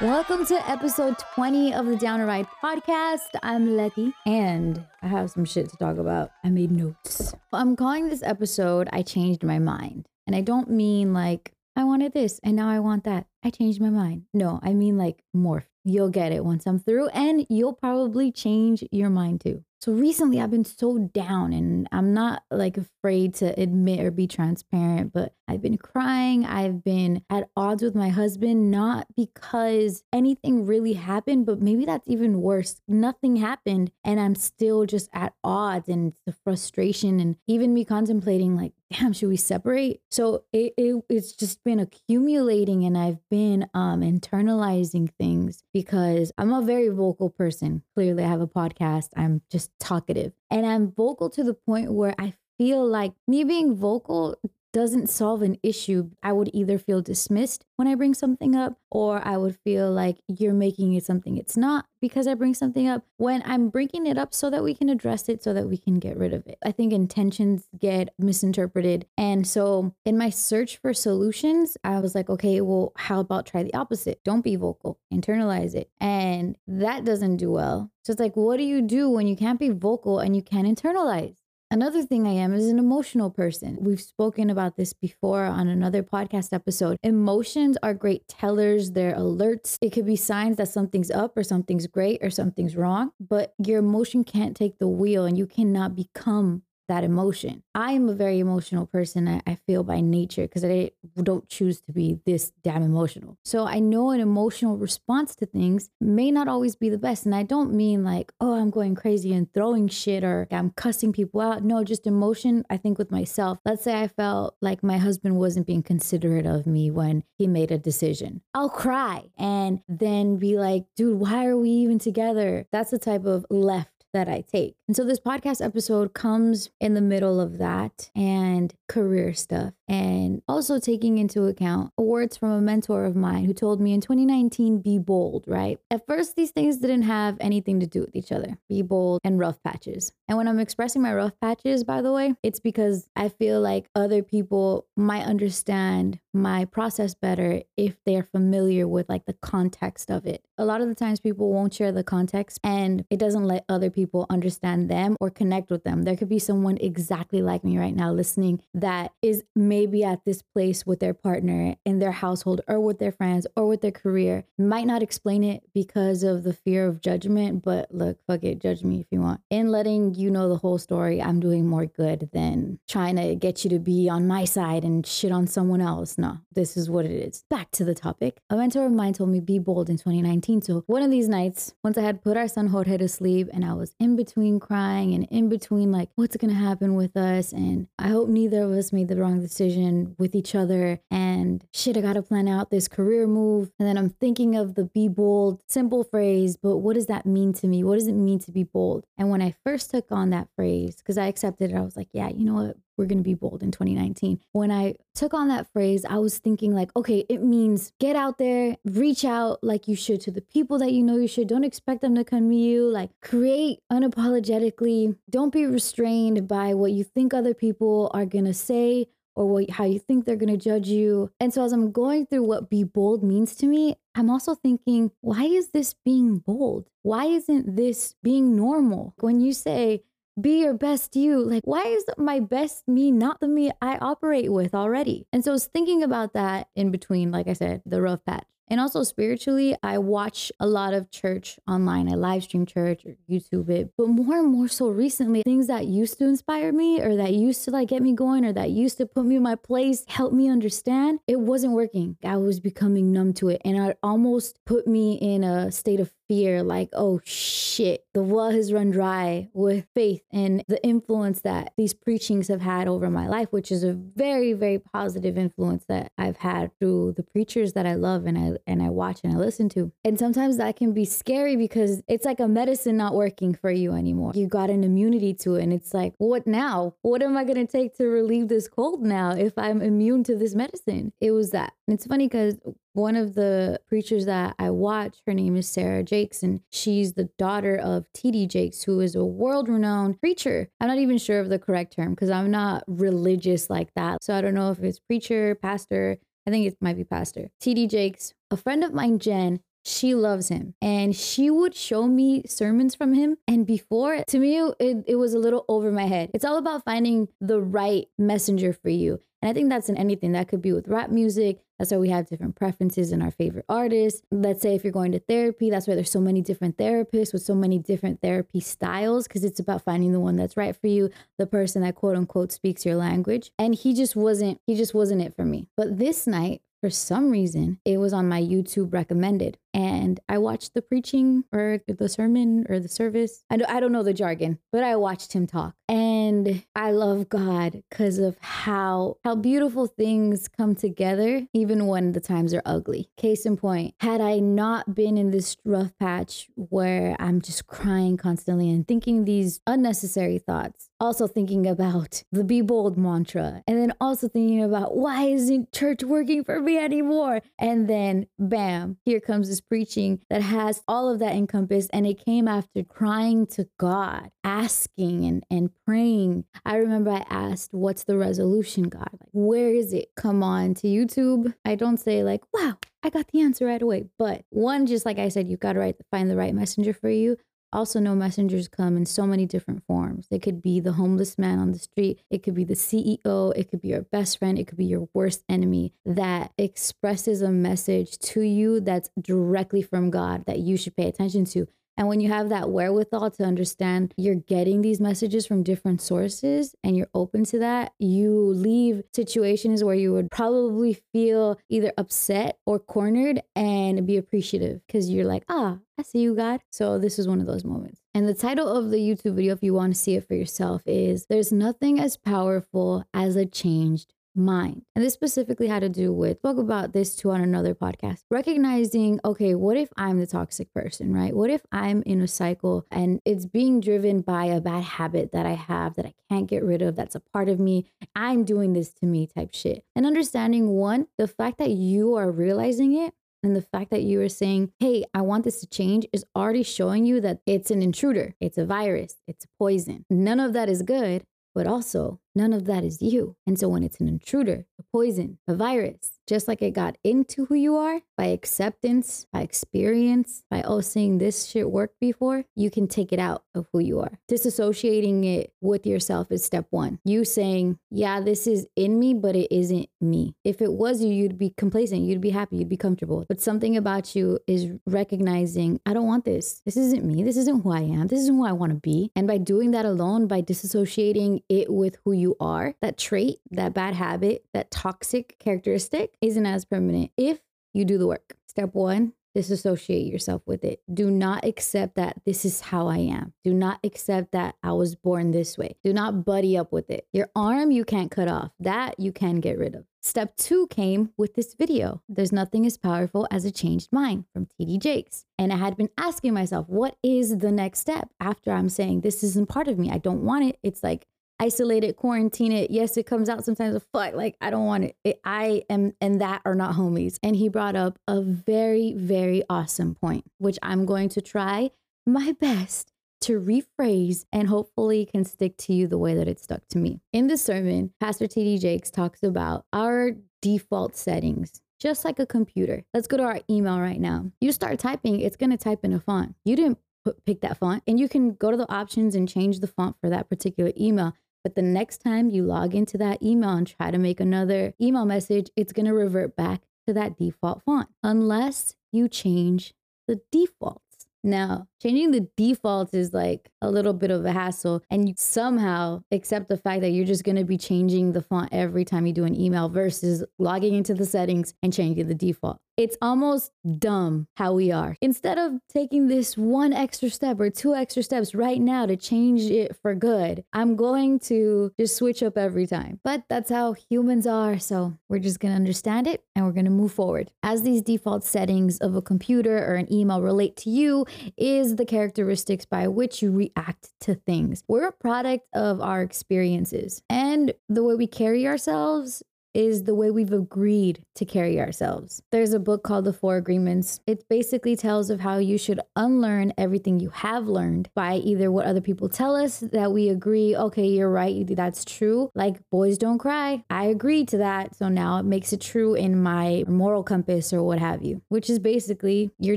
Welcome 0.00 0.44
to 0.46 0.68
episode 0.68 1.16
20 1.34 1.72
of 1.72 1.86
the 1.86 1.94
Down 1.96 2.18
to 2.18 2.26
Ride 2.26 2.48
podcast. 2.62 3.28
I'm 3.44 3.76
Letty 3.76 4.12
and 4.26 4.84
I 5.02 5.06
have 5.06 5.30
some 5.30 5.44
shit 5.44 5.68
to 5.70 5.76
talk 5.76 5.98
about. 5.98 6.32
I 6.42 6.50
made 6.50 6.72
notes. 6.72 7.32
I'm 7.52 7.76
calling 7.76 8.08
this 8.08 8.22
episode 8.24 8.88
I 8.92 9.02
Changed 9.02 9.44
My 9.44 9.60
Mind. 9.60 10.08
And 10.26 10.34
I 10.34 10.40
don't 10.40 10.68
mean 10.68 11.14
like 11.14 11.52
I 11.76 11.84
wanted 11.84 12.12
this 12.12 12.40
and 12.42 12.56
now 12.56 12.68
I 12.68 12.80
want 12.80 13.04
that. 13.04 13.26
I 13.44 13.50
changed 13.50 13.80
my 13.80 13.88
mind. 13.90 14.24
No, 14.34 14.58
I 14.64 14.74
mean 14.74 14.98
like 14.98 15.22
morph. 15.34 15.66
You'll 15.84 16.10
get 16.10 16.32
it 16.32 16.44
once 16.44 16.66
I'm 16.66 16.80
through 16.80 17.08
and 17.08 17.46
you'll 17.48 17.72
probably 17.74 18.32
change 18.32 18.84
your 18.90 19.10
mind 19.10 19.42
too. 19.42 19.62
So 19.84 19.92
recently 19.92 20.40
I've 20.40 20.50
been 20.50 20.64
so 20.64 20.96
down 20.96 21.52
and 21.52 21.86
I'm 21.92 22.14
not 22.14 22.42
like 22.50 22.78
afraid 22.78 23.34
to 23.34 23.60
admit 23.60 24.00
or 24.00 24.10
be 24.10 24.26
transparent, 24.26 25.12
but 25.12 25.34
I've 25.46 25.60
been 25.60 25.76
crying. 25.76 26.46
I've 26.46 26.82
been 26.82 27.22
at 27.28 27.50
odds 27.54 27.82
with 27.82 27.94
my 27.94 28.08
husband, 28.08 28.70
not 28.70 29.06
because 29.14 30.02
anything 30.10 30.64
really 30.64 30.94
happened, 30.94 31.44
but 31.44 31.60
maybe 31.60 31.84
that's 31.84 32.08
even 32.08 32.40
worse. 32.40 32.80
Nothing 32.88 33.36
happened 33.36 33.92
and 34.02 34.18
I'm 34.18 34.36
still 34.36 34.86
just 34.86 35.10
at 35.12 35.34
odds 35.44 35.90
and 35.90 36.14
the 36.24 36.32
frustration 36.32 37.20
and 37.20 37.36
even 37.46 37.74
me 37.74 37.84
contemplating 37.84 38.56
like, 38.56 38.72
damn, 38.98 39.12
should 39.12 39.28
we 39.28 39.36
separate? 39.36 40.00
So 40.10 40.44
it, 40.52 40.74
it 40.76 41.04
it's 41.08 41.32
just 41.32 41.62
been 41.64 41.80
accumulating 41.80 42.84
and 42.84 42.96
I've 42.96 43.18
been 43.30 43.68
um 43.74 44.00
internalizing 44.00 45.10
things 45.18 45.62
because 45.72 46.32
I'm 46.38 46.52
a 46.52 46.62
very 46.62 46.88
vocal 46.88 47.30
person. 47.30 47.82
Clearly 47.94 48.24
I 48.24 48.28
have 48.28 48.40
a 48.40 48.46
podcast. 48.46 49.08
I'm 49.16 49.42
just 49.50 49.70
talkative. 49.80 50.32
And 50.50 50.66
I'm 50.66 50.92
vocal 50.92 51.30
to 51.30 51.42
the 51.44 51.54
point 51.54 51.92
where 51.92 52.14
I 52.18 52.34
feel 52.58 52.86
like 52.86 53.12
me 53.26 53.44
being 53.44 53.74
vocal 53.74 54.36
doesn't 54.74 55.08
solve 55.08 55.40
an 55.40 55.56
issue. 55.62 56.10
I 56.20 56.32
would 56.32 56.50
either 56.52 56.78
feel 56.78 57.00
dismissed 57.00 57.64
when 57.76 57.86
I 57.86 57.94
bring 57.94 58.12
something 58.12 58.56
up, 58.56 58.76
or 58.90 59.26
I 59.26 59.36
would 59.36 59.56
feel 59.64 59.90
like 59.90 60.18
you're 60.26 60.52
making 60.52 60.94
it 60.94 61.04
something 61.04 61.36
it's 61.38 61.56
not 61.56 61.86
because 62.00 62.26
I 62.26 62.34
bring 62.34 62.54
something 62.54 62.88
up. 62.88 63.04
When 63.16 63.42
I'm 63.46 63.68
bringing 63.68 64.06
it 64.06 64.18
up 64.18 64.34
so 64.34 64.50
that 64.50 64.64
we 64.64 64.74
can 64.74 64.88
address 64.88 65.28
it, 65.28 65.44
so 65.44 65.54
that 65.54 65.68
we 65.68 65.78
can 65.78 66.00
get 66.00 66.18
rid 66.18 66.34
of 66.34 66.46
it. 66.46 66.58
I 66.64 66.72
think 66.72 66.92
intentions 66.92 67.68
get 67.78 68.12
misinterpreted. 68.18 69.06
And 69.16 69.46
so 69.46 69.94
in 70.04 70.18
my 70.18 70.28
search 70.30 70.76
for 70.78 70.92
solutions, 70.92 71.76
I 71.84 72.00
was 72.00 72.16
like, 72.16 72.28
okay, 72.28 72.60
well, 72.60 72.92
how 72.96 73.20
about 73.20 73.46
try 73.46 73.62
the 73.62 73.74
opposite? 73.74 74.24
Don't 74.24 74.42
be 74.42 74.56
vocal, 74.56 74.98
internalize 75.12 75.74
it. 75.76 75.88
And 76.00 76.58
that 76.66 77.04
doesn't 77.04 77.36
do 77.36 77.52
well. 77.52 77.92
So 78.02 78.10
it's 78.10 78.20
like, 78.20 78.36
what 78.36 78.56
do 78.56 78.64
you 78.64 78.82
do 78.82 79.08
when 79.08 79.28
you 79.28 79.36
can't 79.36 79.60
be 79.60 79.70
vocal 79.70 80.18
and 80.18 80.34
you 80.34 80.42
can't 80.42 80.66
internalize? 80.66 81.36
Another 81.74 82.04
thing 82.04 82.24
I 82.24 82.30
am 82.30 82.54
is 82.54 82.68
an 82.68 82.78
emotional 82.78 83.30
person. 83.30 83.78
We've 83.80 84.00
spoken 84.00 84.48
about 84.48 84.76
this 84.76 84.92
before 84.92 85.42
on 85.42 85.66
another 85.66 86.04
podcast 86.04 86.52
episode. 86.52 86.98
Emotions 87.02 87.76
are 87.82 87.92
great 87.92 88.28
tellers, 88.28 88.92
they're 88.92 89.16
alerts. 89.16 89.76
It 89.80 89.90
could 89.90 90.06
be 90.06 90.14
signs 90.14 90.56
that 90.58 90.68
something's 90.68 91.10
up 91.10 91.36
or 91.36 91.42
something's 91.42 91.88
great 91.88 92.22
or 92.22 92.30
something's 92.30 92.76
wrong, 92.76 93.10
but 93.18 93.54
your 93.58 93.80
emotion 93.80 94.22
can't 94.22 94.56
take 94.56 94.78
the 94.78 94.86
wheel 94.86 95.24
and 95.24 95.36
you 95.36 95.48
cannot 95.48 95.96
become 95.96 96.62
that 96.88 97.04
emotion. 97.04 97.62
I 97.74 97.92
am 97.92 98.08
a 98.08 98.14
very 98.14 98.38
emotional 98.38 98.86
person, 98.86 99.28
I, 99.28 99.40
I 99.46 99.54
feel 99.66 99.84
by 99.84 100.00
nature, 100.00 100.42
because 100.42 100.64
I 100.64 100.90
don't 101.22 101.48
choose 101.48 101.80
to 101.82 101.92
be 101.92 102.20
this 102.26 102.52
damn 102.62 102.82
emotional. 102.82 103.38
So 103.44 103.66
I 103.66 103.78
know 103.78 104.10
an 104.10 104.20
emotional 104.20 104.76
response 104.76 105.34
to 105.36 105.46
things 105.46 105.90
may 106.00 106.30
not 106.30 106.48
always 106.48 106.76
be 106.76 106.88
the 106.88 106.98
best. 106.98 107.26
And 107.26 107.34
I 107.34 107.42
don't 107.42 107.72
mean 107.72 108.04
like, 108.04 108.32
oh, 108.40 108.54
I'm 108.54 108.70
going 108.70 108.94
crazy 108.94 109.32
and 109.32 109.52
throwing 109.52 109.88
shit 109.88 110.24
or 110.24 110.46
I'm 110.50 110.70
cussing 110.70 111.12
people 111.12 111.40
out. 111.40 111.64
No, 111.64 111.84
just 111.84 112.06
emotion, 112.06 112.64
I 112.70 112.76
think 112.76 112.98
with 112.98 113.10
myself. 113.10 113.58
Let's 113.64 113.84
say 113.84 114.00
I 114.00 114.08
felt 114.08 114.56
like 114.60 114.82
my 114.82 114.98
husband 114.98 115.36
wasn't 115.36 115.66
being 115.66 115.82
considerate 115.82 116.46
of 116.46 116.66
me 116.66 116.90
when 116.90 117.24
he 117.38 117.46
made 117.46 117.70
a 117.70 117.78
decision. 117.78 118.42
I'll 118.54 118.68
cry 118.68 119.30
and 119.38 119.80
then 119.88 120.38
be 120.38 120.58
like, 120.58 120.84
dude, 120.96 121.18
why 121.18 121.46
are 121.46 121.56
we 121.56 121.70
even 121.70 121.98
together? 121.98 122.66
That's 122.72 122.90
the 122.90 122.98
type 122.98 123.24
of 123.24 123.46
left 123.50 123.90
that 124.12 124.28
I 124.28 124.42
take. 124.42 124.76
And 124.86 124.94
so 124.94 125.02
this 125.02 125.18
podcast 125.18 125.64
episode 125.64 126.12
comes 126.12 126.68
in 126.78 126.92
the 126.92 127.00
middle 127.00 127.40
of 127.40 127.56
that 127.56 128.10
and 128.14 128.74
career 128.86 129.32
stuff 129.32 129.72
and 129.88 130.42
also 130.46 130.78
taking 130.78 131.16
into 131.16 131.46
account 131.46 131.90
words 131.96 132.36
from 132.36 132.50
a 132.50 132.60
mentor 132.60 133.06
of 133.06 133.16
mine 133.16 133.46
who 133.46 133.54
told 133.54 133.80
me 133.80 133.94
in 133.94 134.02
2019 134.02 134.80
be 134.80 134.98
bold, 134.98 135.44
right? 135.46 135.78
At 135.90 136.06
first 136.06 136.36
these 136.36 136.50
things 136.50 136.76
didn't 136.76 137.02
have 137.02 137.38
anything 137.40 137.80
to 137.80 137.86
do 137.86 138.00
with 138.00 138.14
each 138.14 138.30
other. 138.30 138.58
Be 138.68 138.82
bold 138.82 139.20
and 139.24 139.38
rough 139.38 139.62
patches. 139.62 140.12
And 140.28 140.36
when 140.36 140.48
I'm 140.48 140.60
expressing 140.60 141.00
my 141.00 141.14
rough 141.14 141.38
patches, 141.40 141.82
by 141.82 142.02
the 142.02 142.12
way, 142.12 142.34
it's 142.42 142.60
because 142.60 143.08
I 143.16 143.30
feel 143.30 143.62
like 143.62 143.88
other 143.94 144.22
people 144.22 144.86
might 144.96 145.24
understand 145.24 146.20
my 146.34 146.64
process 146.64 147.14
better 147.14 147.62
if 147.76 147.96
they're 148.04 148.24
familiar 148.24 148.88
with 148.88 149.08
like 149.08 149.24
the 149.24 149.34
context 149.34 150.10
of 150.10 150.26
it. 150.26 150.44
A 150.58 150.64
lot 150.64 150.80
of 150.80 150.88
the 150.88 150.94
times 150.94 151.20
people 151.20 151.52
won't 151.52 151.72
share 151.72 151.92
the 151.92 152.04
context 152.04 152.58
and 152.64 153.04
it 153.08 153.18
doesn't 153.18 153.44
let 153.44 153.64
other 153.68 153.88
people 153.88 154.26
understand 154.28 154.73
them 154.82 155.16
or 155.20 155.30
connect 155.30 155.70
with 155.70 155.84
them. 155.84 156.02
There 156.02 156.16
could 156.16 156.28
be 156.28 156.38
someone 156.38 156.78
exactly 156.80 157.42
like 157.42 157.64
me 157.64 157.78
right 157.78 157.94
now 157.94 158.12
listening 158.12 158.62
that 158.74 159.12
is 159.22 159.44
maybe 159.54 160.04
at 160.04 160.24
this 160.24 160.42
place 160.42 160.86
with 160.86 161.00
their 161.00 161.14
partner 161.14 161.76
in 161.84 161.98
their 161.98 162.12
household 162.12 162.60
or 162.68 162.80
with 162.80 162.98
their 162.98 163.12
friends 163.12 163.46
or 163.56 163.66
with 163.66 163.80
their 163.80 163.90
career. 163.90 164.44
Might 164.58 164.86
not 164.86 165.02
explain 165.02 165.44
it 165.44 165.62
because 165.74 166.22
of 166.22 166.44
the 166.44 166.52
fear 166.52 166.86
of 166.86 167.00
judgment, 167.00 167.62
but 167.62 167.94
look, 167.94 168.18
fuck 168.26 168.44
it, 168.44 168.60
judge 168.60 168.82
me 168.82 169.00
if 169.00 169.06
you 169.10 169.20
want. 169.20 169.40
In 169.50 169.68
letting 169.68 170.14
you 170.14 170.30
know 170.30 170.48
the 170.48 170.56
whole 170.56 170.78
story, 170.78 171.20
I'm 171.20 171.40
doing 171.40 171.66
more 171.66 171.86
good 171.86 172.30
than 172.32 172.78
trying 172.88 173.16
to 173.16 173.34
get 173.34 173.64
you 173.64 173.70
to 173.70 173.78
be 173.78 174.08
on 174.08 174.26
my 174.26 174.44
side 174.44 174.84
and 174.84 175.06
shit 175.06 175.32
on 175.32 175.46
someone 175.46 175.80
else. 175.80 176.18
No, 176.18 176.38
this 176.52 176.76
is 176.76 176.90
what 176.90 177.04
it 177.04 177.12
is. 177.12 177.44
Back 177.50 177.70
to 177.72 177.84
the 177.84 177.94
topic. 177.94 178.38
A 178.50 178.56
mentor 178.56 178.86
of 178.86 178.92
mine 178.92 179.12
told 179.12 179.30
me 179.30 179.40
be 179.40 179.58
bold 179.58 179.90
in 179.90 179.96
2019. 179.96 180.62
So 180.62 180.84
one 180.86 181.02
of 181.02 181.10
these 181.10 181.28
nights, 181.28 181.74
once 181.82 181.98
I 181.98 182.02
had 182.02 182.22
put 182.22 182.36
our 182.36 182.48
son 182.48 182.68
Jorge 182.68 182.96
to 182.98 183.08
sleep 183.08 183.48
and 183.52 183.64
I 183.64 183.74
was 183.74 183.94
in 183.98 184.16
between 184.16 184.60
crying 184.64 185.14
and 185.14 185.28
in 185.30 185.48
between 185.48 185.92
like, 185.92 186.08
what's 186.14 186.36
gonna 186.36 186.54
happen 186.54 186.94
with 186.94 187.16
us? 187.16 187.52
And 187.52 187.86
I 187.98 188.08
hope 188.08 188.28
neither 188.28 188.62
of 188.62 188.72
us 188.72 188.92
made 188.92 189.08
the 189.08 189.16
wrong 189.16 189.40
decision 189.40 190.16
with 190.18 190.34
each 190.34 190.54
other. 190.54 191.00
And 191.10 191.64
shit, 191.72 191.96
I 191.96 192.00
gotta 192.00 192.22
plan 192.22 192.48
out 192.48 192.70
this 192.70 192.88
career 192.88 193.26
move. 193.26 193.70
And 193.78 193.86
then 193.86 193.98
I'm 193.98 194.10
thinking 194.10 194.56
of 194.56 194.74
the 194.74 194.84
be 194.84 195.08
bold, 195.08 195.62
simple 195.68 196.04
phrase, 196.04 196.56
but 196.56 196.78
what 196.78 196.94
does 196.94 197.06
that 197.06 197.26
mean 197.26 197.52
to 197.54 197.66
me? 197.66 197.84
What 197.84 197.96
does 197.96 198.08
it 198.08 198.12
mean 198.12 198.38
to 198.40 198.52
be 198.52 198.64
bold? 198.64 199.04
And 199.18 199.30
when 199.30 199.42
I 199.42 199.54
first 199.64 199.90
took 199.90 200.10
on 200.10 200.30
that 200.30 200.48
phrase, 200.56 200.96
because 200.96 201.18
I 201.18 201.26
accepted 201.26 201.70
it, 201.70 201.76
I 201.76 201.82
was 201.82 201.96
like, 201.96 202.08
yeah, 202.12 202.28
you 202.28 202.44
know 202.44 202.54
what? 202.54 202.76
We're 202.96 203.06
going 203.06 203.18
to 203.18 203.24
be 203.24 203.34
bold 203.34 203.62
in 203.62 203.70
2019. 203.70 204.40
When 204.52 204.70
I 204.70 204.94
took 205.14 205.34
on 205.34 205.48
that 205.48 205.70
phrase, 205.72 206.04
I 206.04 206.18
was 206.18 206.38
thinking, 206.38 206.74
like, 206.74 206.90
okay, 206.96 207.24
it 207.28 207.42
means 207.42 207.92
get 208.00 208.16
out 208.16 208.38
there, 208.38 208.76
reach 208.84 209.24
out 209.24 209.58
like 209.62 209.88
you 209.88 209.96
should 209.96 210.20
to 210.22 210.30
the 210.30 210.40
people 210.40 210.78
that 210.78 210.92
you 210.92 211.02
know 211.02 211.16
you 211.16 211.28
should. 211.28 211.48
Don't 211.48 211.64
expect 211.64 212.00
them 212.00 212.14
to 212.14 212.24
come 212.24 212.50
to 212.50 212.56
you. 212.56 212.88
Like, 212.88 213.10
create 213.20 213.80
unapologetically. 213.90 215.16
Don't 215.30 215.52
be 215.52 215.66
restrained 215.66 216.46
by 216.48 216.74
what 216.74 216.92
you 216.92 217.04
think 217.04 217.34
other 217.34 217.54
people 217.54 218.10
are 218.14 218.26
going 218.26 218.46
to 218.46 218.54
say 218.54 219.06
or 219.36 219.48
what, 219.48 219.70
how 219.70 219.84
you 219.84 219.98
think 219.98 220.24
they're 220.24 220.36
going 220.36 220.52
to 220.52 220.56
judge 220.56 220.88
you. 220.88 221.30
And 221.40 221.52
so, 221.52 221.64
as 221.64 221.72
I'm 221.72 221.92
going 221.92 222.26
through 222.26 222.44
what 222.44 222.70
be 222.70 222.84
bold 222.84 223.22
means 223.22 223.54
to 223.56 223.66
me, 223.66 223.96
I'm 224.14 224.30
also 224.30 224.54
thinking, 224.54 225.10
why 225.20 225.44
is 225.44 225.70
this 225.70 225.94
being 226.04 226.38
bold? 226.38 226.88
Why 227.02 227.26
isn't 227.26 227.76
this 227.76 228.14
being 228.22 228.54
normal? 228.56 229.14
When 229.18 229.40
you 229.40 229.52
say, 229.52 230.04
be 230.40 230.60
your 230.60 230.74
best 230.74 231.16
you. 231.16 231.38
Like, 231.42 231.62
why 231.64 231.82
is 231.84 232.04
my 232.18 232.40
best 232.40 232.86
me 232.88 233.10
not 233.10 233.40
the 233.40 233.48
me 233.48 233.70
I 233.80 233.98
operate 233.98 234.52
with 234.52 234.74
already? 234.74 235.26
And 235.32 235.44
so 235.44 235.52
I 235.52 235.54
was 235.54 235.66
thinking 235.66 236.02
about 236.02 236.32
that 236.34 236.68
in 236.74 236.90
between, 236.90 237.30
like 237.30 237.48
I 237.48 237.52
said, 237.52 237.82
the 237.86 238.02
rough 238.02 238.24
patch. 238.24 238.46
And 238.68 238.80
also 238.80 239.02
spiritually, 239.02 239.76
I 239.82 239.98
watch 239.98 240.50
a 240.58 240.66
lot 240.66 240.94
of 240.94 241.10
church 241.10 241.58
online. 241.68 242.10
I 242.10 242.14
live 242.14 242.44
stream 242.44 242.64
church 242.64 243.04
or 243.04 243.16
YouTube 243.30 243.68
it. 243.68 243.92
But 243.96 244.08
more 244.08 244.38
and 244.38 244.50
more 244.50 244.68
so 244.68 244.88
recently, 244.88 245.42
things 245.42 245.66
that 245.66 245.86
used 245.86 246.18
to 246.18 246.24
inspire 246.24 246.72
me 246.72 247.00
or 247.00 247.14
that 247.16 247.34
used 247.34 247.64
to 247.64 247.70
like 247.70 247.88
get 247.88 248.02
me 248.02 248.14
going 248.14 248.44
or 248.44 248.52
that 248.54 248.70
used 248.70 248.96
to 248.98 249.06
put 249.06 249.26
me 249.26 249.36
in 249.36 249.42
my 249.42 249.54
place, 249.54 250.04
help 250.08 250.32
me 250.32 250.48
understand, 250.48 251.20
it 251.26 251.40
wasn't 251.40 251.74
working. 251.74 252.16
I 252.24 252.38
was 252.38 252.58
becoming 252.58 253.12
numb 253.12 253.34
to 253.34 253.50
it. 253.50 253.60
And 253.64 253.76
it 253.76 253.98
almost 254.02 254.58
put 254.64 254.86
me 254.86 255.18
in 255.20 255.44
a 255.44 255.70
state 255.70 256.00
of 256.00 256.10
fear 256.28 256.62
like, 256.62 256.88
oh 256.92 257.20
shit, 257.24 258.04
the 258.14 258.22
well 258.22 258.50
has 258.50 258.72
run 258.72 258.90
dry 258.90 259.48
with 259.52 259.86
faith 259.94 260.22
and 260.32 260.64
the 260.68 260.84
influence 260.84 261.40
that 261.42 261.72
these 261.76 261.94
preachings 261.94 262.48
have 262.48 262.60
had 262.60 262.88
over 262.88 263.10
my 263.10 263.26
life, 263.26 263.48
which 263.50 263.70
is 263.70 263.84
a 263.84 263.92
very, 263.92 264.52
very 264.52 264.78
positive 264.78 265.36
influence 265.36 265.84
that 265.88 266.12
I've 266.16 266.38
had 266.38 266.70
through 266.78 267.14
the 267.16 267.22
preachers 267.22 267.72
that 267.74 267.86
I 267.86 267.94
love 267.94 268.26
and 268.26 268.38
I 268.38 268.58
and 268.66 268.82
I 268.82 268.90
watch 268.90 269.20
and 269.24 269.32
I 269.32 269.36
listen 269.36 269.68
to. 269.70 269.92
And 270.04 270.18
sometimes 270.18 270.56
that 270.58 270.76
can 270.76 270.92
be 270.92 271.04
scary 271.04 271.56
because 271.56 272.02
it's 272.08 272.24
like 272.24 272.40
a 272.40 272.48
medicine 272.48 272.96
not 272.96 273.14
working 273.14 273.54
for 273.54 273.70
you 273.70 273.92
anymore. 273.92 274.32
You 274.34 274.46
got 274.46 274.70
an 274.70 274.84
immunity 274.84 275.34
to 275.34 275.56
it. 275.56 275.62
And 275.62 275.72
it's 275.72 275.94
like, 275.94 276.14
what 276.18 276.46
now? 276.46 276.94
What 277.02 277.22
am 277.22 277.36
I 277.36 277.44
gonna 277.44 277.66
take 277.66 277.96
to 277.96 278.06
relieve 278.06 278.48
this 278.48 278.68
cold 278.68 279.02
now 279.02 279.32
if 279.32 279.52
I'm 279.56 279.82
immune 279.82 280.24
to 280.24 280.36
this 280.36 280.54
medicine? 280.54 281.12
It 281.20 281.32
was 281.32 281.50
that. 281.50 281.72
And 281.86 281.94
it's 281.94 282.06
funny 282.06 282.28
because 282.28 282.56
one 282.94 283.14
of 283.14 283.34
the 283.34 283.78
preachers 283.88 284.24
that 284.24 284.54
I 284.58 284.70
watch, 284.70 285.18
her 285.26 285.34
name 285.34 285.56
is 285.56 285.68
Sarah 285.68 286.02
Jakes, 286.02 286.42
and 286.42 286.60
she's 286.70 287.12
the 287.12 287.28
daughter 287.36 287.76
of 287.76 288.06
T.D. 288.14 288.46
Jakes, 288.46 288.82
who 288.82 289.00
is 289.00 289.14
a 289.14 289.24
world 289.24 289.68
renowned 289.68 290.18
preacher. 290.18 290.68
I'm 290.80 290.88
not 290.88 290.98
even 290.98 291.18
sure 291.18 291.40
of 291.40 291.50
the 291.50 291.58
correct 291.58 291.94
term 291.94 292.10
because 292.14 292.30
I'm 292.30 292.50
not 292.50 292.84
religious 292.86 293.68
like 293.68 293.92
that. 293.96 294.24
So 294.24 294.34
I 294.34 294.40
don't 294.40 294.54
know 294.54 294.70
if 294.70 294.80
it's 294.80 294.98
preacher, 294.98 295.54
pastor. 295.54 296.16
I 296.46 296.50
think 296.50 296.66
it 296.66 296.76
might 296.80 296.96
be 296.96 297.04
pastor. 297.04 297.50
T.D. 297.60 297.86
Jakes, 297.88 298.32
a 298.50 298.56
friend 298.56 298.82
of 298.82 298.94
mine, 298.94 299.18
Jen, 299.18 299.60
she 299.84 300.14
loves 300.14 300.48
him. 300.48 300.74
And 300.80 301.14
she 301.14 301.50
would 301.50 301.74
show 301.74 302.06
me 302.06 302.42
sermons 302.46 302.94
from 302.94 303.14
him. 303.14 303.36
And 303.46 303.66
before 303.66 304.24
to 304.26 304.38
me 304.38 304.58
it, 304.58 305.04
it 305.06 305.16
was 305.16 305.34
a 305.34 305.38
little 305.38 305.64
over 305.68 305.92
my 305.92 306.06
head. 306.06 306.30
It's 306.34 306.44
all 306.44 306.56
about 306.56 306.84
finding 306.84 307.28
the 307.40 307.60
right 307.60 308.06
messenger 308.18 308.72
for 308.72 308.88
you. 308.88 309.20
And 309.42 309.50
i 309.50 309.52
think 309.52 309.68
that's 309.68 309.90
in 309.90 309.98
anything. 309.98 310.32
That 310.32 310.48
could 310.48 310.62
be 310.62 310.72
with 310.72 310.88
rap 310.88 311.10
music. 311.10 311.60
That's 311.78 311.90
why 311.90 311.98
we 311.98 312.08
have 312.08 312.28
different 312.28 312.56
preferences 312.56 313.12
in 313.12 313.20
our 313.20 313.30
favorite 313.30 313.66
artists. 313.68 314.22
Let's 314.30 314.62
say 314.62 314.74
if 314.74 314.84
you're 314.84 314.92
going 314.92 315.12
to 315.12 315.18
therapy 315.18 315.68
that's 315.68 315.86
why 315.86 315.94
there's 315.94 316.10
so 316.10 316.20
many 316.20 316.40
different 316.40 316.78
therapists 316.78 317.32
with 317.32 317.42
so 317.42 317.54
many 317.54 317.78
different 317.78 318.22
therapy 318.22 318.60
styles 318.60 319.28
because 319.28 319.44
it's 319.44 319.60
about 319.60 319.82
finding 319.82 320.12
the 320.12 320.20
one 320.20 320.36
that's 320.36 320.56
right 320.56 320.74
for 320.74 320.86
you 320.86 321.10
the 321.36 321.46
person 321.46 321.82
that 321.82 321.94
quote 321.94 322.16
unquote 322.16 322.52
speaks 322.52 322.86
your 322.86 322.96
language. 322.96 323.50
And 323.58 323.74
he 323.74 323.92
just 323.92 324.16
wasn't 324.16 324.60
he 324.66 324.74
just 324.76 324.94
wasn't 324.94 325.20
it 325.20 325.36
for 325.36 325.44
me. 325.44 325.68
But 325.76 325.98
this 325.98 326.26
night 326.26 326.62
for 326.84 326.90
some 326.90 327.30
reason, 327.30 327.78
it 327.86 327.96
was 327.96 328.12
on 328.12 328.28
my 328.28 328.42
YouTube 328.42 328.92
recommended. 328.92 329.56
And 329.74 330.20
I 330.28 330.38
watched 330.38 330.74
the 330.74 330.82
preaching 330.82 331.44
or 331.52 331.80
the 331.86 332.08
sermon 332.08 332.64
or 332.68 332.78
the 332.78 332.88
service. 332.88 333.44
I 333.50 333.56
don't, 333.56 333.70
I 333.70 333.80
don't 333.80 333.92
know 333.92 334.04
the 334.04 334.14
jargon, 334.14 334.60
but 334.72 334.84
I 334.84 334.94
watched 334.96 335.32
him 335.32 335.46
talk. 335.46 335.74
And 335.88 336.64
I 336.74 336.92
love 336.92 337.28
God 337.28 337.82
because 337.90 338.18
of 338.18 338.38
how 338.40 339.16
how 339.24 339.34
beautiful 339.34 339.86
things 339.86 340.48
come 340.48 340.74
together, 340.74 341.46
even 341.52 341.86
when 341.86 342.12
the 342.12 342.20
times 342.20 342.54
are 342.54 342.62
ugly. 342.64 343.10
Case 343.16 343.44
in 343.44 343.56
point, 343.56 343.94
had 344.00 344.20
I 344.20 344.38
not 344.38 344.94
been 344.94 345.18
in 345.18 345.30
this 345.30 345.56
rough 345.64 345.92
patch 345.98 346.48
where 346.54 347.16
I'm 347.18 347.40
just 347.40 347.66
crying 347.66 348.16
constantly 348.16 348.70
and 348.70 348.86
thinking 348.86 349.24
these 349.24 349.60
unnecessary 349.66 350.38
thoughts, 350.38 350.88
also 351.00 351.26
thinking 351.26 351.66
about 351.66 352.22
the 352.30 352.44
be 352.44 352.60
bold 352.60 352.96
mantra, 352.96 353.62
and 353.66 353.78
then 353.78 353.92
also 354.00 354.28
thinking 354.28 354.62
about 354.62 354.96
why 354.96 355.24
isn't 355.24 355.72
church 355.72 356.02
working 356.02 356.44
for 356.44 356.60
me 356.60 356.78
anymore? 356.78 357.42
And 357.58 357.88
then 357.88 358.26
bam, 358.38 358.98
here 359.04 359.20
comes 359.20 359.48
this 359.48 359.60
preaching 359.68 360.20
that 360.30 360.42
has 360.42 360.82
all 360.86 361.08
of 361.10 361.18
that 361.20 361.34
encompassed. 361.34 361.90
And 361.92 362.06
it 362.06 362.24
came 362.24 362.48
after 362.48 362.82
crying 362.82 363.46
to 363.48 363.68
God, 363.78 364.30
asking 364.42 365.24
and, 365.24 365.44
and 365.50 365.70
praying. 365.86 366.44
I 366.64 366.76
remember 366.76 367.10
I 367.10 367.24
asked, 367.28 367.72
What's 367.72 368.04
the 368.04 368.16
resolution, 368.16 368.84
God? 368.84 369.08
Like, 369.12 369.30
where 369.32 369.70
is 369.70 369.92
it? 369.92 370.10
Come 370.16 370.42
on 370.42 370.74
to 370.74 370.86
YouTube. 370.86 371.54
I 371.64 371.74
don't 371.74 371.98
say, 371.98 372.22
like, 372.22 372.42
wow, 372.52 372.78
I 373.02 373.10
got 373.10 373.28
the 373.28 373.40
answer 373.40 373.66
right 373.66 373.82
away. 373.82 374.06
But 374.18 374.44
one, 374.50 374.86
just 374.86 375.04
like 375.06 375.18
I 375.18 375.28
said, 375.28 375.48
you've 375.48 375.60
got 375.60 375.74
to 375.74 375.80
right, 375.80 375.96
find 376.10 376.30
the 376.30 376.36
right 376.36 376.54
messenger 376.54 376.94
for 376.94 377.10
you. 377.10 377.36
Also, 377.74 377.98
know 377.98 378.14
messengers 378.14 378.68
come 378.68 378.96
in 378.96 379.04
so 379.04 379.26
many 379.26 379.46
different 379.46 379.84
forms. 379.84 380.28
It 380.30 380.42
could 380.42 380.62
be 380.62 380.78
the 380.78 380.92
homeless 380.92 381.36
man 381.36 381.58
on 381.58 381.72
the 381.72 381.78
street, 381.80 382.20
it 382.30 382.44
could 382.44 382.54
be 382.54 382.62
the 382.62 382.74
CEO, 382.74 383.52
it 383.56 383.68
could 383.68 383.82
be 383.82 383.88
your 383.88 384.02
best 384.02 384.38
friend, 384.38 384.56
it 384.60 384.68
could 384.68 384.78
be 384.78 384.84
your 384.84 385.08
worst 385.12 385.42
enemy 385.48 385.92
that 386.06 386.52
expresses 386.56 387.42
a 387.42 387.50
message 387.50 388.16
to 388.18 388.42
you 388.42 388.80
that's 388.80 389.10
directly 389.20 389.82
from 389.82 390.10
God 390.10 390.46
that 390.46 390.60
you 390.60 390.76
should 390.76 390.96
pay 390.96 391.08
attention 391.08 391.44
to. 391.46 391.66
And 391.96 392.08
when 392.08 392.20
you 392.20 392.28
have 392.28 392.48
that 392.48 392.70
wherewithal 392.70 393.30
to 393.32 393.44
understand 393.44 394.14
you're 394.16 394.34
getting 394.34 394.82
these 394.82 395.00
messages 395.00 395.46
from 395.46 395.62
different 395.62 396.00
sources 396.00 396.74
and 396.82 396.96
you're 396.96 397.08
open 397.14 397.44
to 397.44 397.58
that, 397.60 397.92
you 397.98 398.32
leave 398.32 399.02
situations 399.12 399.84
where 399.84 399.94
you 399.94 400.12
would 400.12 400.30
probably 400.30 400.94
feel 401.12 401.58
either 401.68 401.92
upset 401.96 402.58
or 402.66 402.78
cornered 402.78 403.42
and 403.54 404.06
be 404.06 404.16
appreciative 404.16 404.80
because 404.86 405.08
you're 405.08 405.24
like, 405.24 405.44
ah, 405.48 405.78
I 405.98 406.02
see 406.02 406.20
you, 406.20 406.34
God. 406.34 406.60
So 406.70 406.98
this 406.98 407.18
is 407.18 407.28
one 407.28 407.40
of 407.40 407.46
those 407.46 407.64
moments. 407.64 408.00
And 408.14 408.28
the 408.28 408.34
title 408.34 408.68
of 408.68 408.90
the 408.90 408.98
YouTube 408.98 409.36
video, 409.36 409.54
if 409.54 409.62
you 409.62 409.74
want 409.74 409.94
to 409.94 410.00
see 410.00 410.16
it 410.16 410.26
for 410.26 410.34
yourself, 410.34 410.82
is 410.86 411.26
There's 411.26 411.52
Nothing 411.52 412.00
as 412.00 412.16
Powerful 412.16 413.04
as 413.14 413.36
a 413.36 413.46
Changed 413.46 414.12
mind. 414.34 414.82
And 414.94 415.04
this 415.04 415.14
specifically 415.14 415.68
had 415.68 415.80
to 415.80 415.88
do 415.88 416.12
with 416.12 416.38
spoke 416.38 416.58
about 416.58 416.92
this 416.92 417.16
too 417.16 417.30
on 417.30 417.40
another 417.40 417.74
podcast. 417.74 418.20
Recognizing, 418.30 419.20
okay, 419.24 419.54
what 419.54 419.76
if 419.76 419.88
I'm 419.96 420.18
the 420.18 420.26
toxic 420.26 420.72
person, 420.72 421.12
right? 421.12 421.34
What 421.34 421.50
if 421.50 421.62
I'm 421.72 422.02
in 422.02 422.20
a 422.20 422.28
cycle 422.28 422.86
and 422.90 423.20
it's 423.24 423.46
being 423.46 423.80
driven 423.80 424.20
by 424.20 424.46
a 424.46 424.60
bad 424.60 424.84
habit 424.84 425.32
that 425.32 425.46
I 425.46 425.52
have 425.52 425.94
that 425.94 426.06
I 426.06 426.14
can't 426.30 426.48
get 426.48 426.64
rid 426.64 426.82
of, 426.82 426.96
that's 426.96 427.14
a 427.14 427.20
part 427.20 427.48
of 427.48 427.60
me. 427.60 427.86
I'm 428.14 428.44
doing 428.44 428.72
this 428.72 428.92
to 428.94 429.06
me 429.06 429.26
type 429.26 429.50
shit. 429.52 429.84
And 429.94 430.06
understanding 430.06 430.68
one, 430.68 431.06
the 431.18 431.28
fact 431.28 431.58
that 431.58 431.70
you 431.70 432.14
are 432.14 432.30
realizing 432.30 432.96
it 432.96 433.14
and 433.42 433.54
the 433.54 433.62
fact 433.62 433.90
that 433.90 434.02
you 434.02 434.20
are 434.22 434.28
saying, 434.28 434.72
hey, 434.80 435.04
I 435.12 435.20
want 435.20 435.44
this 435.44 435.60
to 435.60 435.66
change 435.66 436.06
is 436.12 436.24
already 436.34 436.62
showing 436.62 437.04
you 437.04 437.20
that 437.20 437.40
it's 437.46 437.70
an 437.70 437.82
intruder, 437.82 438.34
it's 438.40 438.58
a 438.58 438.64
virus, 438.64 439.16
it's 439.28 439.46
poison. 439.58 440.06
None 440.08 440.40
of 440.40 440.54
that 440.54 440.68
is 440.68 440.82
good, 440.82 441.24
but 441.54 441.66
also 441.66 442.20
none 442.34 442.52
of 442.52 442.64
that 442.66 442.84
is 442.84 443.00
you. 443.00 443.36
And 443.46 443.58
so 443.58 443.68
when 443.68 443.82
it's 443.82 444.00
an 444.00 444.08
intruder, 444.08 444.66
a 444.78 444.82
poison, 444.92 445.38
a 445.46 445.54
virus, 445.54 446.12
just 446.26 446.48
like 446.48 446.62
it 446.62 446.70
got 446.72 446.96
into 447.04 447.44
who 447.46 447.54
you 447.54 447.76
are 447.76 448.00
by 448.16 448.26
acceptance, 448.26 449.26
by 449.32 449.42
experience, 449.42 450.42
by 450.50 450.62
oh, 450.62 450.80
seeing 450.80 451.18
this 451.18 451.46
shit 451.46 451.70
work 451.70 451.92
before, 452.00 452.44
you 452.54 452.70
can 452.70 452.88
take 452.88 453.12
it 453.12 453.18
out 453.18 453.44
of 453.54 453.66
who 453.72 453.78
you 453.78 454.00
are. 454.00 454.18
Disassociating 454.30 455.24
it 455.24 455.52
with 455.60 455.86
yourself 455.86 456.30
is 456.30 456.44
step 456.44 456.66
one. 456.70 456.98
You 457.04 457.24
saying, 457.24 457.78
yeah, 457.90 458.20
this 458.20 458.46
is 458.46 458.66
in 458.76 458.98
me, 458.98 459.12
but 459.14 459.36
it 459.36 459.54
isn't 459.54 459.88
me. 460.00 460.34
If 460.44 460.62
it 460.62 460.72
was 460.72 461.02
you, 461.02 461.12
you'd 461.12 461.38
be 461.38 461.50
complacent, 461.50 462.02
you'd 462.02 462.20
be 462.20 462.30
happy, 462.30 462.56
you'd 462.56 462.68
be 462.68 462.76
comfortable. 462.76 463.24
But 463.28 463.40
something 463.40 463.76
about 463.76 464.16
you 464.16 464.38
is 464.46 464.70
recognizing, 464.86 465.80
I 465.84 465.92
don't 465.92 466.06
want 466.06 466.24
this. 466.24 466.62
This 466.64 466.76
isn't 466.76 467.04
me. 467.04 467.22
This 467.22 467.36
isn't 467.36 467.62
who 467.62 467.72
I 467.72 467.80
am. 467.80 468.06
This 468.06 468.20
isn't 468.20 468.34
who 468.34 468.46
I 468.46 468.52
want 468.52 468.72
to 468.72 468.78
be. 468.78 469.10
And 469.14 469.26
by 469.26 469.38
doing 469.38 469.72
that 469.72 469.84
alone, 469.84 470.26
by 470.26 470.40
disassociating 470.40 471.42
it 471.48 471.70
with 471.70 471.98
who 472.04 472.12
you 472.12 472.23
are, 472.40 472.74
that 472.80 472.96
trait, 472.96 473.38
that 473.50 473.74
bad 473.74 473.94
habit, 473.94 474.44
that 474.54 474.70
toxic 474.70 475.36
characteristic 475.38 476.14
isn't 476.20 476.46
as 476.46 476.64
permanent 476.64 477.10
if 477.16 477.40
you 477.72 477.84
do 477.84 477.98
the 477.98 478.06
work. 478.06 478.36
Step 478.46 478.74
one, 478.74 479.12
disassociate 479.34 480.06
yourself 480.06 480.42
with 480.46 480.64
it. 480.64 480.80
Do 480.92 481.10
not 481.10 481.44
accept 481.44 481.96
that 481.96 482.20
this 482.24 482.44
is 482.44 482.60
how 482.60 482.86
I 482.86 482.98
am. 482.98 483.32
Do 483.42 483.52
not 483.52 483.80
accept 483.82 484.32
that 484.32 484.54
I 484.62 484.72
was 484.72 484.94
born 484.94 485.32
this 485.32 485.58
way. 485.58 485.76
Do 485.82 485.92
not 485.92 486.24
buddy 486.24 486.56
up 486.56 486.72
with 486.72 486.88
it. 486.90 487.06
Your 487.12 487.28
arm, 487.34 487.70
you 487.70 487.84
can't 487.84 488.10
cut 488.10 488.28
off. 488.28 488.52
That 488.60 488.98
you 488.98 489.12
can 489.12 489.40
get 489.40 489.58
rid 489.58 489.74
of. 489.74 489.84
Step 490.00 490.36
two 490.36 490.66
came 490.68 491.10
with 491.16 491.34
this 491.34 491.54
video. 491.54 492.02
There's 492.08 492.30
nothing 492.30 492.66
as 492.66 492.76
powerful 492.76 493.26
as 493.30 493.44
a 493.44 493.50
changed 493.50 493.90
mind 493.90 494.26
from 494.32 494.46
TD 494.46 494.78
Jakes. 494.78 495.24
And 495.38 495.52
I 495.52 495.56
had 495.56 495.76
been 495.76 495.88
asking 495.96 496.34
myself, 496.34 496.68
what 496.68 496.96
is 497.02 497.38
the 497.38 497.50
next 497.50 497.80
step 497.80 498.10
after 498.20 498.52
I'm 498.52 498.68
saying 498.68 499.00
this 499.00 499.24
isn't 499.24 499.48
part 499.48 499.66
of 499.66 499.78
me? 499.78 499.90
I 499.90 499.98
don't 499.98 500.22
want 500.22 500.44
it. 500.44 500.58
It's 500.62 500.82
like 500.82 501.06
isolate 501.44 501.84
it, 501.84 501.96
quarantine 501.96 502.52
it. 502.52 502.70
Yes, 502.70 502.96
it 502.96 503.04
comes 503.04 503.28
out 503.28 503.44
sometimes, 503.44 503.80
fuck, 503.92 504.14
like 504.14 504.36
I 504.40 504.50
don't 504.50 504.64
want 504.64 504.84
it. 504.84 504.96
it. 505.04 505.20
I 505.24 505.64
am 505.68 505.92
and 506.00 506.20
that 506.20 506.40
are 506.44 506.54
not 506.54 506.74
homies. 506.74 507.18
And 507.22 507.36
he 507.36 507.48
brought 507.48 507.76
up 507.76 507.98
a 508.08 508.22
very, 508.22 508.94
very 508.94 509.42
awesome 509.50 509.94
point, 509.94 510.24
which 510.38 510.58
I'm 510.62 510.86
going 510.86 511.10
to 511.10 511.20
try 511.20 511.70
my 512.06 512.32
best 512.32 512.92
to 513.22 513.40
rephrase 513.40 514.24
and 514.32 514.48
hopefully 514.48 515.06
can 515.06 515.24
stick 515.24 515.56
to 515.56 515.72
you 515.72 515.86
the 515.86 515.98
way 515.98 516.14
that 516.14 516.28
it 516.28 516.40
stuck 516.40 516.66
to 516.68 516.78
me. 516.78 517.00
In 517.12 517.26
the 517.26 517.36
sermon, 517.36 517.92
Pastor 518.00 518.26
TD 518.26 518.60
Jakes 518.60 518.90
talks 518.90 519.22
about 519.22 519.64
our 519.72 520.12
default 520.40 520.96
settings 520.96 521.60
just 521.80 522.04
like 522.04 522.18
a 522.18 522.24
computer. 522.24 522.82
Let's 522.94 523.06
go 523.06 523.18
to 523.18 523.22
our 523.22 523.40
email 523.50 523.78
right 523.78 524.00
now. 524.00 524.30
You 524.40 524.52
start 524.52 524.78
typing, 524.78 525.20
it's 525.20 525.36
going 525.36 525.50
to 525.50 525.58
type 525.58 525.84
in 525.84 525.92
a 525.92 526.00
font. 526.00 526.34
You 526.44 526.56
didn't 526.56 526.78
pick 527.26 527.42
that 527.42 527.58
font, 527.58 527.82
and 527.86 528.00
you 528.00 528.08
can 528.08 528.34
go 528.34 528.50
to 528.50 528.56
the 528.56 528.72
options 528.72 529.14
and 529.14 529.28
change 529.28 529.60
the 529.60 529.66
font 529.66 529.96
for 530.00 530.08
that 530.08 530.28
particular 530.30 530.72
email. 530.80 531.12
But 531.44 531.54
the 531.54 531.62
next 531.62 531.98
time 531.98 532.30
you 532.30 532.42
log 532.42 532.74
into 532.74 532.96
that 532.98 533.22
email 533.22 533.50
and 533.50 533.66
try 533.66 533.90
to 533.90 533.98
make 533.98 534.18
another 534.18 534.72
email 534.80 535.04
message, 535.04 535.50
it's 535.54 535.74
going 535.74 535.86
to 535.86 535.92
revert 535.92 536.34
back 536.34 536.62
to 536.86 536.94
that 536.94 537.18
default 537.18 537.62
font 537.62 537.88
unless 538.02 538.74
you 538.90 539.08
change 539.08 539.74
the 540.08 540.22
defaults. 540.32 541.06
Now, 541.22 541.68
changing 541.84 542.12
the 542.12 542.28
default 542.36 542.94
is 542.94 543.12
like 543.12 543.50
a 543.60 543.70
little 543.70 543.92
bit 543.92 544.10
of 544.10 544.24
a 544.24 544.32
hassle. 544.32 544.82
And 544.90 545.08
you 545.08 545.14
somehow 545.18 546.02
accept 546.10 546.48
the 546.48 546.56
fact 546.56 546.80
that 546.80 546.90
you're 546.90 547.04
just 547.04 547.24
going 547.24 547.36
to 547.36 547.44
be 547.44 547.58
changing 547.58 548.12
the 548.12 548.22
font 548.22 548.48
every 548.52 548.84
time 548.84 549.06
you 549.06 549.12
do 549.12 549.24
an 549.24 549.38
email 549.38 549.68
versus 549.68 550.24
logging 550.38 550.74
into 550.74 550.94
the 550.94 551.06
settings 551.06 551.54
and 551.62 551.72
changing 551.72 552.08
the 552.08 552.14
default. 552.14 552.58
It's 552.76 552.96
almost 553.00 553.52
dumb 553.78 554.26
how 554.36 554.54
we 554.54 554.72
are. 554.72 554.96
Instead 555.00 555.38
of 555.38 555.60
taking 555.72 556.08
this 556.08 556.36
one 556.36 556.72
extra 556.72 557.08
step 557.08 557.38
or 557.38 557.48
two 557.48 557.72
extra 557.72 558.02
steps 558.02 558.34
right 558.34 558.60
now 558.60 558.84
to 558.84 558.96
change 558.96 559.42
it 559.42 559.76
for 559.80 559.94
good, 559.94 560.44
I'm 560.52 560.74
going 560.74 561.20
to 561.20 561.70
just 561.78 561.96
switch 561.96 562.20
up 562.20 562.36
every 562.36 562.66
time. 562.66 562.98
But 563.04 563.22
that's 563.28 563.50
how 563.50 563.74
humans 563.74 564.26
are. 564.26 564.58
So 564.58 564.94
we're 565.08 565.20
just 565.20 565.38
going 565.38 565.52
to 565.52 565.56
understand 565.56 566.08
it 566.08 566.24
and 566.34 566.44
we're 566.44 566.52
going 566.52 566.64
to 566.64 566.70
move 566.72 566.90
forward. 566.90 567.30
As 567.44 567.62
these 567.62 567.80
default 567.80 568.24
settings 568.24 568.78
of 568.78 568.96
a 568.96 569.02
computer 569.02 569.56
or 569.56 569.74
an 569.74 569.92
email 569.92 570.20
relate 570.20 570.56
to 570.58 570.70
you, 570.70 571.06
is 571.36 571.73
the 571.76 571.84
characteristics 571.84 572.64
by 572.64 572.88
which 572.88 573.22
you 573.22 573.30
react 573.30 573.90
to 574.00 574.14
things. 574.14 574.62
We're 574.68 574.88
a 574.88 574.92
product 574.92 575.46
of 575.54 575.80
our 575.80 576.02
experiences 576.02 577.02
and 577.08 577.52
the 577.68 577.82
way 577.82 577.94
we 577.94 578.06
carry 578.06 578.46
ourselves 578.46 579.22
is 579.54 579.84
the 579.84 579.94
way 579.94 580.10
we've 580.10 580.32
agreed 580.32 581.02
to 581.14 581.24
carry 581.24 581.60
ourselves. 581.60 582.20
There's 582.32 582.52
a 582.52 582.58
book 582.58 582.82
called 582.82 583.04
The 583.04 583.12
Four 583.12 583.36
Agreements. 583.36 584.00
It 584.06 584.28
basically 584.28 584.76
tells 584.76 585.10
of 585.10 585.20
how 585.20 585.38
you 585.38 585.56
should 585.56 585.80
unlearn 585.96 586.52
everything 586.58 587.00
you 587.00 587.10
have 587.10 587.46
learned 587.46 587.88
by 587.94 588.16
either 588.16 588.50
what 588.50 588.66
other 588.66 588.80
people 588.80 589.08
tell 589.08 589.36
us 589.36 589.60
that 589.60 589.92
we 589.92 590.08
agree, 590.08 590.56
okay, 590.56 590.86
you're 590.86 591.10
right, 591.10 591.46
that's 591.46 591.84
true. 591.84 592.30
Like 592.34 592.58
boys 592.70 592.98
don't 592.98 593.18
cry. 593.18 593.64
I 593.70 593.86
agreed 593.86 594.28
to 594.28 594.38
that. 594.38 594.74
So 594.74 594.88
now 594.88 595.18
it 595.18 595.24
makes 595.24 595.52
it 595.52 595.60
true 595.60 595.94
in 595.94 596.20
my 596.20 596.64
moral 596.66 597.04
compass 597.04 597.52
or 597.52 597.62
what 597.62 597.78
have 597.78 598.02
you, 598.02 598.22
which 598.28 598.50
is 598.50 598.58
basically 598.58 599.30
your 599.38 599.56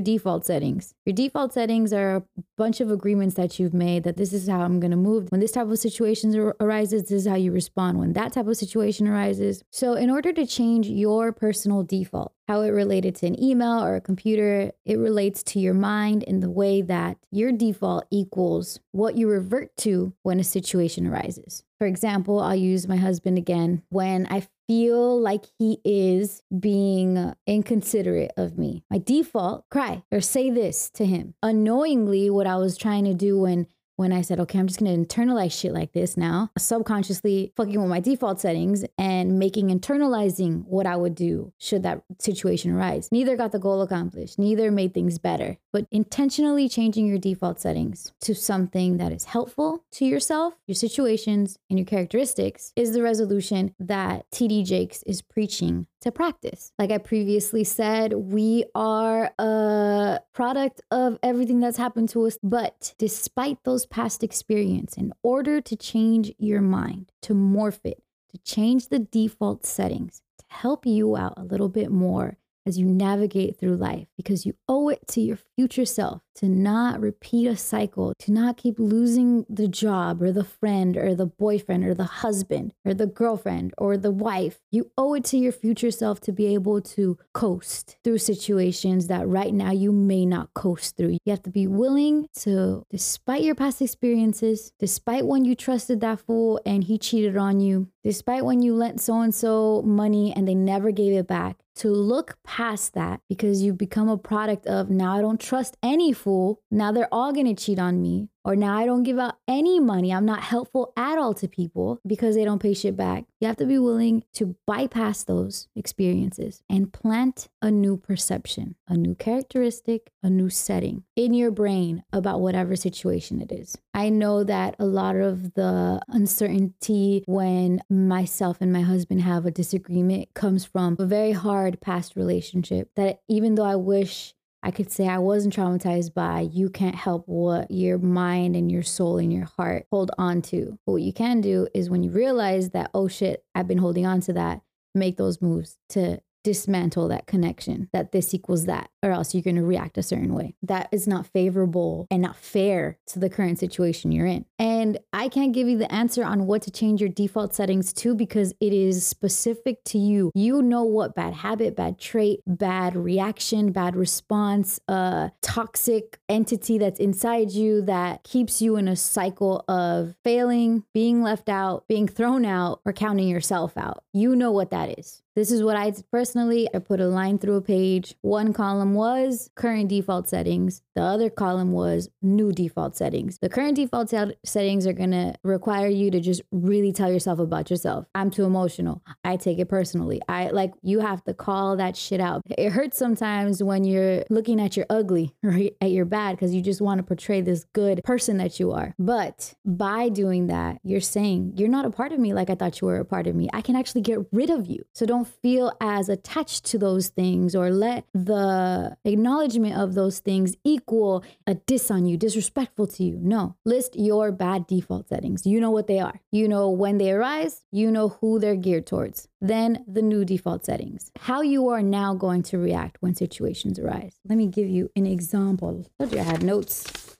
default 0.00 0.46
settings. 0.46 0.94
Your 1.04 1.14
default 1.14 1.52
settings 1.52 1.92
are 1.92 2.24
bunch 2.58 2.80
of 2.80 2.90
agreements 2.90 3.36
that 3.36 3.58
you've 3.58 3.72
made 3.72 4.02
that 4.02 4.16
this 4.16 4.32
is 4.32 4.48
how 4.48 4.60
I'm 4.60 4.80
going 4.80 4.90
to 4.90 4.96
move. 4.96 5.30
When 5.30 5.40
this 5.40 5.52
type 5.52 5.68
of 5.68 5.78
situation 5.78 6.52
arises, 6.60 7.04
this 7.04 7.22
is 7.22 7.26
how 7.26 7.36
you 7.36 7.52
respond. 7.52 7.98
When 7.98 8.12
that 8.14 8.32
type 8.32 8.48
of 8.48 8.56
situation 8.56 9.06
arises. 9.06 9.62
So, 9.70 9.94
in 9.94 10.10
order 10.10 10.32
to 10.32 10.44
change 10.44 10.88
your 10.88 11.32
personal 11.32 11.84
default, 11.84 12.32
how 12.48 12.62
it 12.62 12.70
related 12.70 13.14
to 13.16 13.26
an 13.26 13.40
email 13.42 13.82
or 13.82 13.94
a 13.94 14.00
computer, 14.00 14.72
it 14.84 14.98
relates 14.98 15.42
to 15.44 15.60
your 15.60 15.74
mind 15.74 16.24
in 16.24 16.40
the 16.40 16.50
way 16.50 16.82
that 16.82 17.16
your 17.30 17.52
default 17.52 18.06
equals 18.10 18.80
what 18.90 19.16
you 19.16 19.28
revert 19.28 19.76
to 19.78 20.12
when 20.22 20.40
a 20.40 20.44
situation 20.44 21.06
arises. 21.06 21.62
For 21.78 21.86
example, 21.86 22.40
I'll 22.40 22.56
use 22.56 22.88
my 22.88 22.96
husband 22.96 23.38
again. 23.38 23.82
When 23.88 24.26
I 24.26 24.48
feel 24.66 25.20
like 25.20 25.44
he 25.58 25.80
is 25.84 26.42
being 26.58 27.34
inconsiderate 27.46 28.32
of 28.36 28.58
me, 28.58 28.84
my 28.90 28.98
default, 28.98 29.64
cry 29.70 30.02
or 30.10 30.20
say 30.20 30.50
this 30.50 30.90
to 30.94 31.06
him. 31.06 31.34
Unknowingly, 31.42 32.30
what 32.30 32.46
I 32.46 32.56
was 32.56 32.76
trying 32.76 33.04
to 33.04 33.14
do 33.14 33.38
when 33.38 33.66
when 33.98 34.12
I 34.12 34.22
said, 34.22 34.38
okay, 34.38 34.60
I'm 34.60 34.68
just 34.68 34.78
going 34.78 35.04
to 35.04 35.16
internalize 35.16 35.50
shit 35.50 35.72
like 35.72 35.92
this 35.92 36.16
now, 36.16 36.52
subconsciously 36.56 37.52
fucking 37.56 37.80
with 37.80 37.90
my 37.90 37.98
default 37.98 38.40
settings 38.40 38.84
and 38.96 39.40
making 39.40 39.76
internalizing 39.76 40.64
what 40.66 40.86
I 40.86 40.94
would 40.94 41.16
do 41.16 41.52
should 41.58 41.82
that 41.82 42.04
situation 42.20 42.70
arise. 42.70 43.08
Neither 43.10 43.36
got 43.36 43.50
the 43.50 43.58
goal 43.58 43.82
accomplished, 43.82 44.38
neither 44.38 44.70
made 44.70 44.94
things 44.94 45.18
better, 45.18 45.58
but 45.72 45.86
intentionally 45.90 46.68
changing 46.68 47.08
your 47.08 47.18
default 47.18 47.60
settings 47.60 48.12
to 48.20 48.36
something 48.36 48.98
that 48.98 49.10
is 49.10 49.24
helpful 49.24 49.84
to 49.94 50.04
yourself, 50.04 50.54
your 50.68 50.76
situations, 50.76 51.58
and 51.68 51.76
your 51.76 51.86
characteristics 51.86 52.72
is 52.76 52.92
the 52.92 53.02
resolution 53.02 53.74
that 53.80 54.30
TD 54.30 54.64
Jakes 54.64 55.02
is 55.02 55.22
preaching 55.22 55.88
to 56.00 56.12
practice. 56.12 56.72
Like 56.78 56.90
I 56.90 56.98
previously 56.98 57.64
said, 57.64 58.12
we 58.12 58.64
are 58.74 59.32
a 59.38 60.20
product 60.32 60.80
of 60.90 61.18
everything 61.22 61.60
that's 61.60 61.76
happened 61.76 62.08
to 62.10 62.26
us. 62.26 62.38
But 62.42 62.94
despite 62.98 63.64
those 63.64 63.86
past 63.86 64.22
experience, 64.22 64.96
in 64.96 65.12
order 65.22 65.60
to 65.60 65.76
change 65.76 66.32
your 66.38 66.60
mind, 66.60 67.12
to 67.22 67.34
morph 67.34 67.80
it, 67.84 68.02
to 68.30 68.38
change 68.38 68.88
the 68.88 68.98
default 68.98 69.64
settings, 69.66 70.22
to 70.38 70.44
help 70.48 70.86
you 70.86 71.16
out 71.16 71.34
a 71.36 71.44
little 71.44 71.68
bit 71.68 71.90
more 71.90 72.36
as 72.68 72.78
you 72.78 72.86
navigate 72.86 73.58
through 73.58 73.76
life 73.76 74.06
because 74.16 74.44
you 74.44 74.54
owe 74.68 74.90
it 74.90 75.08
to 75.08 75.20
your 75.20 75.38
future 75.56 75.86
self 75.86 76.20
to 76.38 76.48
not 76.48 77.00
repeat 77.00 77.48
a 77.48 77.56
cycle, 77.56 78.12
to 78.16 78.30
not 78.30 78.56
keep 78.56 78.78
losing 78.78 79.44
the 79.48 79.66
job 79.66 80.22
or 80.22 80.30
the 80.30 80.44
friend 80.44 80.96
or 80.96 81.12
the 81.12 81.26
boyfriend 81.26 81.84
or 81.84 81.94
the 81.94 82.04
husband 82.04 82.72
or 82.84 82.94
the 82.94 83.06
girlfriend 83.06 83.74
or 83.76 83.96
the 83.96 84.12
wife. 84.12 84.60
You 84.70 84.92
owe 84.96 85.14
it 85.14 85.24
to 85.24 85.36
your 85.36 85.50
future 85.50 85.90
self 85.90 86.20
to 86.20 86.32
be 86.32 86.54
able 86.54 86.80
to 86.82 87.18
coast 87.34 87.96
through 88.04 88.18
situations 88.18 89.08
that 89.08 89.26
right 89.26 89.52
now 89.52 89.72
you 89.72 89.90
may 89.90 90.24
not 90.24 90.54
coast 90.54 90.96
through. 90.96 91.18
You 91.24 91.30
have 91.30 91.42
to 91.42 91.50
be 91.50 91.66
willing 91.66 92.28
to, 92.40 92.84
despite 92.88 93.42
your 93.42 93.56
past 93.56 93.82
experiences, 93.82 94.72
despite 94.78 95.26
when 95.26 95.44
you 95.44 95.56
trusted 95.56 96.00
that 96.02 96.20
fool 96.20 96.60
and 96.64 96.84
he 96.84 96.98
cheated 96.98 97.36
on 97.36 97.58
you, 97.58 97.88
despite 98.04 98.44
when 98.44 98.62
you 98.62 98.74
lent 98.74 99.00
so 99.00 99.20
and 99.20 99.34
so 99.34 99.82
money 99.82 100.32
and 100.34 100.46
they 100.46 100.54
never 100.54 100.90
gave 100.90 101.12
it 101.12 101.26
back, 101.26 101.56
to 101.76 101.88
look 101.88 102.36
past 102.42 102.94
that 102.94 103.20
because 103.28 103.62
you 103.62 103.72
become 103.72 104.08
a 104.08 104.18
product 104.18 104.66
of 104.66 104.90
now 104.90 105.16
I 105.16 105.20
don't 105.20 105.40
trust 105.40 105.76
any 105.82 106.12
fool. 106.12 106.60
Now 106.70 106.90
they're 106.90 107.12
all 107.12 107.32
going 107.32 107.54
to 107.54 107.54
cheat 107.54 107.78
on 107.78 108.02
me 108.02 108.28
or 108.44 108.56
now 108.56 108.76
I 108.76 108.86
don't 108.86 109.02
give 109.02 109.18
out 109.18 109.36
any 109.46 109.80
money. 109.80 110.12
I'm 110.12 110.24
not 110.24 110.42
helpful 110.42 110.92
at 110.96 111.18
all 111.18 111.34
to 111.34 111.48
people 111.48 112.00
because 112.06 112.34
they 112.34 112.44
don't 112.44 112.62
pay 112.62 112.74
shit 112.74 112.96
back. 112.96 113.24
You 113.40 113.46
have 113.46 113.56
to 113.58 113.66
be 113.66 113.78
willing 113.78 114.24
to 114.34 114.56
bypass 114.66 115.24
those 115.24 115.68
experiences 115.76 116.62
and 116.68 116.92
plant 116.92 117.48
a 117.60 117.70
new 117.70 117.96
perception, 117.96 118.76
a 118.88 118.96
new 118.96 119.14
characteristic, 119.14 120.10
a 120.22 120.30
new 120.30 120.50
setting 120.50 121.04
in 121.16 121.34
your 121.34 121.50
brain 121.50 122.04
about 122.12 122.40
whatever 122.40 122.76
situation 122.76 123.40
it 123.40 123.52
is. 123.52 123.76
I 123.94 124.10
know 124.10 124.44
that 124.44 124.76
a 124.78 124.86
lot 124.86 125.16
of 125.16 125.54
the 125.54 126.00
uncertainty 126.08 127.24
when 127.26 127.82
myself 127.90 128.58
and 128.60 128.72
my 128.72 128.82
husband 128.82 129.22
have 129.22 129.44
a 129.44 129.50
disagreement 129.50 130.34
comes 130.34 130.64
from 130.64 130.96
a 130.98 131.06
very 131.06 131.32
hard 131.32 131.80
past 131.80 132.16
relationship 132.16 132.90
that 132.94 133.20
even 133.28 133.56
though 133.56 133.64
I 133.64 133.76
wish 133.76 134.34
I 134.62 134.70
could 134.70 134.90
say 134.90 135.06
I 135.06 135.18
wasn't 135.18 135.54
traumatized 135.54 136.14
by 136.14 136.40
you 136.40 136.68
can't 136.68 136.94
help 136.94 137.24
what 137.26 137.70
your 137.70 137.98
mind 137.98 138.56
and 138.56 138.70
your 138.70 138.82
soul 138.82 139.18
and 139.18 139.32
your 139.32 139.44
heart 139.44 139.86
hold 139.90 140.10
on 140.18 140.42
to. 140.42 140.78
But 140.84 140.92
what 140.92 141.02
you 141.02 141.12
can 141.12 141.40
do 141.40 141.68
is 141.74 141.88
when 141.88 142.02
you 142.02 142.10
realize 142.10 142.70
that, 142.70 142.90
oh 142.92 143.08
shit, 143.08 143.44
I've 143.54 143.68
been 143.68 143.78
holding 143.78 144.04
on 144.04 144.20
to 144.22 144.32
that, 144.34 144.62
make 144.94 145.16
those 145.16 145.40
moves 145.40 145.78
to 145.90 146.20
dismantle 146.48 147.08
that 147.08 147.26
connection 147.26 147.90
that 147.92 148.10
this 148.10 148.32
equals 148.32 148.64
that 148.64 148.88
or 149.02 149.10
else 149.10 149.34
you're 149.34 149.42
going 149.42 149.54
to 149.54 149.62
react 149.62 149.98
a 149.98 150.02
certain 150.02 150.32
way. 150.32 150.54
That 150.62 150.88
is 150.90 151.06
not 151.06 151.26
favorable 151.26 152.06
and 152.10 152.22
not 152.22 152.36
fair 152.36 152.98
to 153.08 153.18
the 153.18 153.28
current 153.28 153.58
situation 153.58 154.12
you're 154.12 154.26
in. 154.26 154.46
And 154.58 154.98
i 155.12 155.28
can't 155.28 155.52
give 155.52 155.68
you 155.68 155.76
the 155.76 155.92
answer 155.92 156.24
on 156.24 156.46
what 156.46 156.62
to 156.62 156.70
change 156.70 157.02
your 157.02 157.10
default 157.10 157.54
settings 157.54 157.92
to 157.92 158.14
because 158.14 158.54
it 158.62 158.72
is 158.72 159.06
specific 159.06 159.84
to 159.84 159.98
you. 159.98 160.30
You 160.34 160.62
know 160.62 160.84
what 160.84 161.14
bad 161.14 161.34
habit 161.34 161.76
bad 161.76 161.98
trait 161.98 162.40
bad 162.46 162.96
reaction 162.96 163.70
bad 163.70 163.94
response 163.94 164.80
uh 164.88 165.28
toxic 165.42 166.18
entity 166.30 166.78
that's 166.78 166.98
inside 166.98 167.50
you 167.50 167.82
that 167.82 168.24
keeps 168.24 168.62
you 168.62 168.76
in 168.76 168.88
a 168.88 168.96
cycle 168.96 169.66
of 169.68 170.14
failing 170.24 170.84
being 170.94 171.22
left 171.22 171.50
out 171.50 171.86
being 171.88 172.08
thrown 172.08 172.46
out 172.46 172.80
or 172.86 172.94
counting 172.94 173.28
yourself 173.28 173.76
out. 173.76 174.02
You 174.14 174.34
know 174.34 174.50
what 174.50 174.70
that 174.70 174.98
is 174.98 175.22
this 175.38 175.52
is 175.52 175.62
what 175.62 175.76
I 175.76 175.92
personally. 176.10 176.68
I 176.74 176.80
put 176.80 177.00
a 177.00 177.06
line 177.06 177.38
through 177.38 177.54
a 177.54 177.62
page. 177.62 178.16
One 178.22 178.52
column 178.52 178.94
was 178.94 179.48
current 179.54 179.88
default 179.88 180.28
settings. 180.28 180.82
The 180.96 181.02
other 181.02 181.30
column 181.30 181.70
was 181.70 182.08
new 182.20 182.50
default 182.50 182.96
settings. 182.96 183.38
The 183.40 183.48
current 183.48 183.76
default 183.76 184.12
settings 184.44 184.84
are 184.84 184.92
going 184.92 185.12
to 185.12 185.34
require 185.44 185.86
you 185.86 186.10
to 186.10 186.18
just 186.18 186.42
really 186.50 186.92
tell 186.92 187.12
yourself 187.12 187.38
about 187.38 187.70
yourself. 187.70 188.06
I'm 188.16 188.32
too 188.32 188.46
emotional. 188.46 189.00
I 189.22 189.36
take 189.36 189.60
it 189.60 189.68
personally. 189.68 190.20
I 190.28 190.50
like 190.50 190.72
you 190.82 190.98
have 190.98 191.22
to 191.26 191.34
call 191.34 191.76
that 191.76 191.96
shit 191.96 192.20
out. 192.20 192.42
It 192.50 192.70
hurts 192.70 192.98
sometimes 192.98 193.62
when 193.62 193.84
you're 193.84 194.24
looking 194.30 194.60
at 194.60 194.76
your 194.76 194.86
ugly 194.90 195.36
or 195.44 195.56
at 195.80 195.92
your 195.92 196.04
bad 196.04 196.32
because 196.32 196.52
you 196.52 196.62
just 196.62 196.80
want 196.80 196.98
to 196.98 197.04
portray 197.04 197.42
this 197.42 197.64
good 197.74 198.02
person 198.02 198.38
that 198.38 198.58
you 198.58 198.72
are. 198.72 198.92
But 198.98 199.54
by 199.64 200.08
doing 200.08 200.48
that, 200.48 200.80
you're 200.82 201.00
saying 201.00 201.52
you're 201.54 201.68
not 201.68 201.84
a 201.84 201.90
part 201.90 202.10
of 202.10 202.18
me 202.18 202.34
like 202.34 202.50
I 202.50 202.56
thought 202.56 202.80
you 202.80 202.88
were 202.88 202.98
a 202.98 203.04
part 203.04 203.28
of 203.28 203.36
me. 203.36 203.48
I 203.52 203.60
can 203.60 203.76
actually 203.76 204.00
get 204.00 204.18
rid 204.32 204.50
of 204.50 204.66
you. 204.66 204.82
So 204.94 205.06
don't 205.06 205.27
feel 205.28 205.72
as 205.80 206.08
attached 206.08 206.64
to 206.66 206.78
those 206.78 207.08
things 207.08 207.54
or 207.54 207.70
let 207.70 208.04
the 208.12 208.96
acknowledgement 209.04 209.76
of 209.76 209.94
those 209.94 210.18
things 210.18 210.54
equal 210.64 211.24
a 211.46 211.54
diss 211.54 211.90
on 211.90 212.06
you, 212.06 212.16
disrespectful 212.16 212.86
to 212.86 213.04
you. 213.04 213.18
No, 213.20 213.56
list 213.64 213.96
your 213.96 214.32
bad 214.32 214.66
default 214.66 215.08
settings. 215.08 215.46
You 215.46 215.60
know 215.60 215.70
what 215.70 215.86
they 215.86 216.00
are. 216.00 216.20
You 216.32 216.48
know 216.48 216.70
when 216.70 216.98
they 216.98 217.12
arise, 217.12 217.64
you 217.70 217.90
know 217.90 218.08
who 218.20 218.38
they're 218.38 218.56
geared 218.56 218.86
towards. 218.86 219.28
Then 219.40 219.84
the 219.86 220.02
new 220.02 220.24
default 220.24 220.64
settings. 220.64 221.10
How 221.18 221.42
you 221.42 221.68
are 221.68 221.82
now 221.82 222.14
going 222.14 222.42
to 222.44 222.58
react 222.58 222.96
when 223.00 223.14
situations 223.14 223.78
arise. 223.78 224.18
Let 224.28 224.38
me 224.38 224.46
give 224.46 224.68
you 224.68 224.90
an 224.96 225.06
example. 225.06 225.86
Told 225.98 226.12
you 226.12 226.20
I 226.20 226.22
had 226.22 226.42
notes. 226.42 227.16